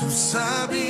Tu 0.00 0.10
sabias 0.10 0.89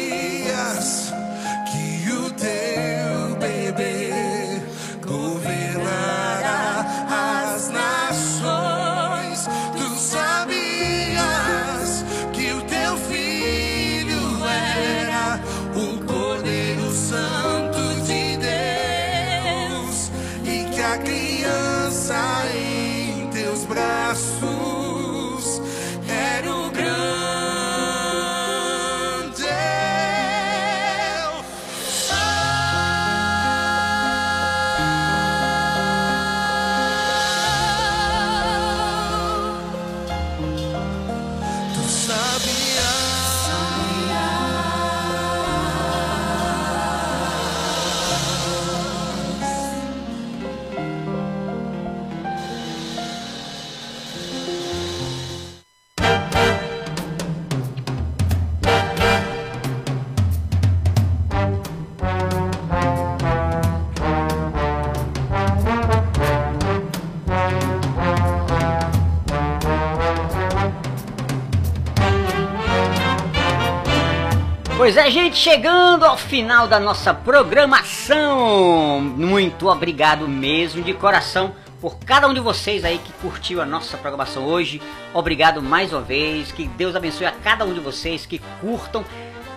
Pois 74.93 75.07
é, 75.07 75.09
gente, 75.09 75.37
chegando 75.37 76.05
ao 76.05 76.17
final 76.17 76.67
da 76.67 76.81
nossa 76.81 77.15
programação. 77.15 79.01
Muito 79.01 79.69
obrigado 79.69 80.27
mesmo 80.27 80.83
de 80.83 80.93
coração 80.93 81.55
por 81.81 82.01
cada 82.01 82.27
um 82.27 82.35
de 82.35 82.41
vocês 82.41 82.85
aí 82.85 82.99
que 82.99 83.13
curtiu 83.23 83.61
a 83.61 83.65
nossa 83.65 83.97
programação 83.97 84.45
hoje. 84.45 84.83
Obrigado 85.15 85.63
mais 85.63 85.93
uma 85.93 86.01
vez. 86.01 86.51
Que 86.51 86.67
Deus 86.67 86.97
abençoe 86.97 87.25
a 87.25 87.31
cada 87.31 87.65
um 87.65 87.73
de 87.73 87.79
vocês 87.79 88.27
que 88.27 88.41
curtam 88.61 89.05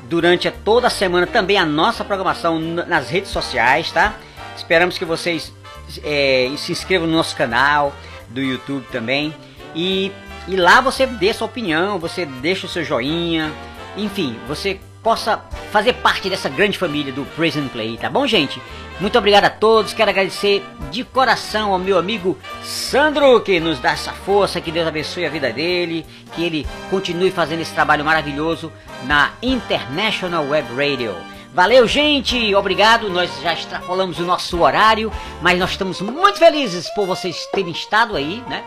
durante 0.03 0.51
toda 0.51 0.85
a 0.85 0.91
semana 0.91 1.25
também 1.25 1.57
a 1.57 1.65
nossa 1.65 2.05
programação 2.05 2.59
nas 2.59 3.09
redes 3.09 3.31
sociais, 3.31 3.91
tá? 3.91 4.13
Esperamos 4.55 4.99
que 4.99 5.03
vocês 5.03 5.51
é, 6.03 6.51
se 6.57 6.71
inscrevam 6.71 7.07
no 7.07 7.17
nosso 7.17 7.35
canal 7.35 7.91
do 8.29 8.39
YouTube 8.39 8.85
também. 8.91 9.33
E, 9.73 10.11
e 10.47 10.55
lá 10.55 10.79
você 10.79 11.07
dê 11.07 11.33
sua 11.33 11.47
opinião, 11.47 11.97
você 11.97 12.23
deixa 12.23 12.67
o 12.67 12.69
seu 12.69 12.83
joinha, 12.83 13.51
enfim, 13.97 14.37
você 14.47 14.79
possa 15.03 15.43
fazer 15.71 15.93
parte 15.93 16.29
dessa 16.29 16.47
grande 16.47 16.77
família 16.77 17.11
do 17.11 17.25
Praise 17.35 17.59
and 17.59 17.67
Play, 17.67 17.97
tá 17.97 18.09
bom, 18.09 18.25
gente? 18.25 18.61
Muito 18.99 19.17
obrigado 19.17 19.45
a 19.45 19.49
todos, 19.49 19.93
quero 19.93 20.09
agradecer 20.09 20.63
de 20.89 21.03
coração 21.03 21.73
ao 21.73 21.79
meu 21.79 21.97
amigo 21.97 22.37
Sandro, 22.63 23.41
que 23.41 23.59
nos 23.59 23.79
dá 23.79 23.91
essa 23.91 24.13
força, 24.13 24.61
que 24.61 24.71
Deus 24.71 24.87
abençoe 24.87 25.25
a 25.25 25.29
vida 25.29 25.51
dele, 25.51 26.05
que 26.33 26.43
ele 26.43 26.67
continue 26.89 27.31
fazendo 27.31 27.61
esse 27.61 27.73
trabalho 27.73 28.05
maravilhoso 28.05 28.71
na 29.03 29.31
International 29.41 30.47
Web 30.47 30.69
Radio. 30.73 31.13
Valeu, 31.53 31.87
gente! 31.87 32.55
Obrigado. 32.55 33.11
Nós 33.11 33.29
já 33.41 33.53
extrapolamos 33.53 34.19
o 34.19 34.23
nosso 34.23 34.59
horário, 34.59 35.11
mas 35.39 35.59
nós 35.59 35.71
estamos 35.71 36.01
muito 36.01 36.39
felizes 36.39 36.89
por 36.95 37.05
vocês 37.05 37.45
terem 37.53 37.71
estado 37.71 38.15
aí, 38.15 38.43
né? 38.47 38.63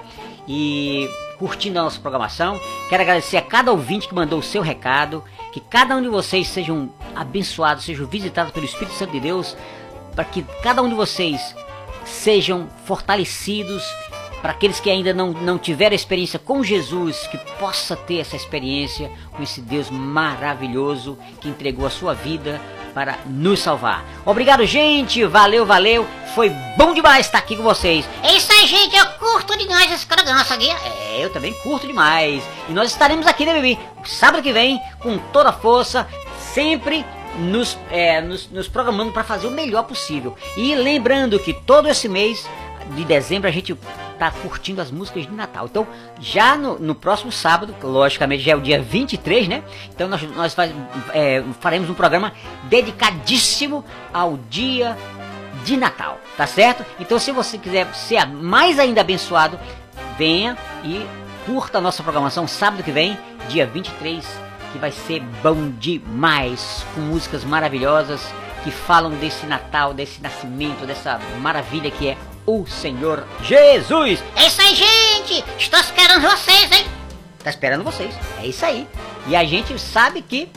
E 0.46 1.10
curtindo 1.36 1.80
a 1.80 1.82
nossa 1.82 1.98
programação. 1.98 2.60
Quero 2.88 3.02
agradecer 3.02 3.38
a 3.38 3.42
cada 3.42 3.72
ouvinte 3.72 4.06
que 4.06 4.14
mandou 4.14 4.38
o 4.38 4.42
seu 4.42 4.62
recado. 4.62 5.24
Que 5.56 5.60
cada 5.70 5.96
um 5.96 6.02
de 6.02 6.08
vocês 6.10 6.48
sejam 6.48 6.90
abençoados, 7.14 7.86
sejam 7.86 8.06
visitados 8.06 8.52
pelo 8.52 8.66
Espírito 8.66 8.92
Santo 8.92 9.12
de 9.12 9.20
Deus, 9.20 9.56
para 10.14 10.22
que 10.22 10.42
cada 10.62 10.82
um 10.82 10.88
de 10.90 10.94
vocês 10.94 11.56
sejam 12.04 12.68
fortalecidos 12.84 13.82
para 14.42 14.52
aqueles 14.52 14.80
que 14.80 14.90
ainda 14.90 15.14
não, 15.14 15.32
não 15.32 15.58
tiveram 15.58 15.96
experiência 15.96 16.38
com 16.38 16.62
Jesus, 16.62 17.26
que 17.28 17.38
possa 17.58 17.96
ter 17.96 18.18
essa 18.18 18.36
experiência 18.36 19.10
com 19.30 19.42
esse 19.42 19.62
Deus 19.62 19.88
maravilhoso 19.88 21.16
que 21.40 21.48
entregou 21.48 21.86
a 21.86 21.90
sua 21.90 22.12
vida 22.12 22.60
para 22.96 23.18
nos 23.26 23.60
salvar. 23.60 24.02
Obrigado, 24.24 24.64
gente. 24.64 25.22
Valeu, 25.26 25.66
valeu. 25.66 26.06
Foi 26.34 26.48
bom 26.78 26.94
demais 26.94 27.26
estar 27.26 27.36
aqui 27.36 27.54
com 27.54 27.62
vocês. 27.62 28.08
É 28.22 28.34
isso 28.34 28.50
aí, 28.50 28.66
gente. 28.66 28.96
Eu 28.96 29.04
curto 29.18 29.54
demais 29.58 29.92
esse 29.92 30.06
programa 30.06 30.40
aqui. 30.40 30.70
É, 30.70 31.22
eu 31.22 31.28
também 31.28 31.52
curto 31.62 31.86
demais. 31.86 32.42
E 32.66 32.72
nós 32.72 32.90
estaremos 32.90 33.26
aqui, 33.26 33.44
né, 33.44 33.52
Bibi? 33.52 33.78
Sábado 34.06 34.42
que 34.42 34.50
vem, 34.50 34.80
com 34.98 35.18
toda 35.18 35.50
a 35.50 35.52
força, 35.52 36.08
sempre 36.54 37.04
nos, 37.38 37.76
é, 37.90 38.22
nos, 38.22 38.50
nos 38.50 38.66
programando 38.66 39.12
para 39.12 39.24
fazer 39.24 39.46
o 39.46 39.50
melhor 39.50 39.82
possível. 39.82 40.34
E 40.56 40.74
lembrando 40.74 41.38
que 41.38 41.52
todo 41.52 41.90
esse 41.90 42.08
mês 42.08 42.48
de 42.92 43.04
dezembro 43.04 43.46
a 43.46 43.52
gente 43.52 43.76
tá 44.18 44.30
curtindo 44.30 44.80
as 44.80 44.90
músicas 44.90 45.26
de 45.26 45.32
Natal. 45.32 45.66
Então, 45.66 45.86
já 46.20 46.56
no, 46.56 46.78
no 46.78 46.94
próximo 46.94 47.30
sábado, 47.30 47.74
logicamente 47.82 48.42
já 48.42 48.52
é 48.52 48.56
o 48.56 48.60
dia 48.60 48.80
23, 48.80 49.48
né? 49.48 49.62
Então 49.94 50.08
nós, 50.08 50.22
nós 50.34 50.54
faz, 50.54 50.72
é, 51.12 51.42
faremos 51.60 51.88
um 51.88 51.94
programa 51.94 52.32
dedicadíssimo 52.64 53.84
ao 54.12 54.36
dia 54.50 54.96
de 55.64 55.76
Natal, 55.76 56.18
tá 56.36 56.46
certo? 56.46 56.84
Então 56.98 57.18
se 57.18 57.32
você 57.32 57.58
quiser 57.58 57.92
ser 57.94 58.26
mais 58.26 58.78
ainda 58.78 59.00
abençoado, 59.00 59.58
venha 60.16 60.56
e 60.84 61.04
curta 61.44 61.78
a 61.78 61.80
nossa 61.80 62.02
programação 62.02 62.46
sábado 62.46 62.82
que 62.82 62.92
vem, 62.92 63.18
dia 63.48 63.66
23, 63.66 64.24
que 64.72 64.78
vai 64.78 64.90
ser 64.90 65.20
bom 65.42 65.70
demais, 65.78 66.84
com 66.94 67.00
músicas 67.00 67.44
maravilhosas 67.44 68.20
que 68.64 68.70
falam 68.70 69.12
desse 69.12 69.46
Natal, 69.46 69.94
desse 69.94 70.20
nascimento, 70.20 70.86
dessa 70.86 71.20
maravilha 71.40 71.90
que 71.90 72.08
é 72.08 72.16
o 72.46 72.66
Senhor 72.66 73.26
Jesus. 73.42 74.22
É 74.36 74.46
isso 74.46 74.62
aí, 74.62 74.74
gente! 74.74 75.44
Estou 75.58 75.80
esperando 75.80 76.22
vocês, 76.22 76.72
hein? 76.72 76.86
Tá 77.42 77.50
esperando 77.50 77.84
vocês. 77.84 78.14
É 78.42 78.46
isso 78.46 78.64
aí. 78.64 78.88
E 79.26 79.34
a 79.34 79.44
gente 79.44 79.78
sabe 79.78 80.22
que 80.22 80.48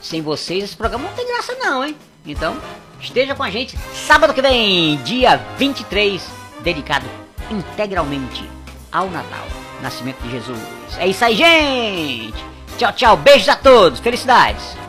sem 0.00 0.22
vocês 0.22 0.64
esse 0.64 0.76
programa 0.76 1.08
não 1.08 1.14
tem 1.14 1.26
graça 1.26 1.54
não, 1.56 1.84
hein? 1.84 1.96
Então, 2.24 2.56
esteja 3.00 3.34
com 3.34 3.42
a 3.42 3.50
gente 3.50 3.78
sábado 3.92 4.32
que 4.32 4.42
vem, 4.42 4.96
dia 5.02 5.36
23, 5.58 6.22
dedicado 6.60 7.06
integralmente 7.50 8.48
ao 8.90 9.08
Natal, 9.10 9.46
nascimento 9.82 10.20
de 10.22 10.30
Jesus. 10.30 10.58
É 10.98 11.06
isso 11.06 11.24
aí, 11.24 11.36
gente! 11.36 12.44
Tchau, 12.78 12.92
tchau, 12.92 13.16
beijos 13.16 13.48
a 13.48 13.56
todos, 13.56 14.00
felicidades! 14.00 14.85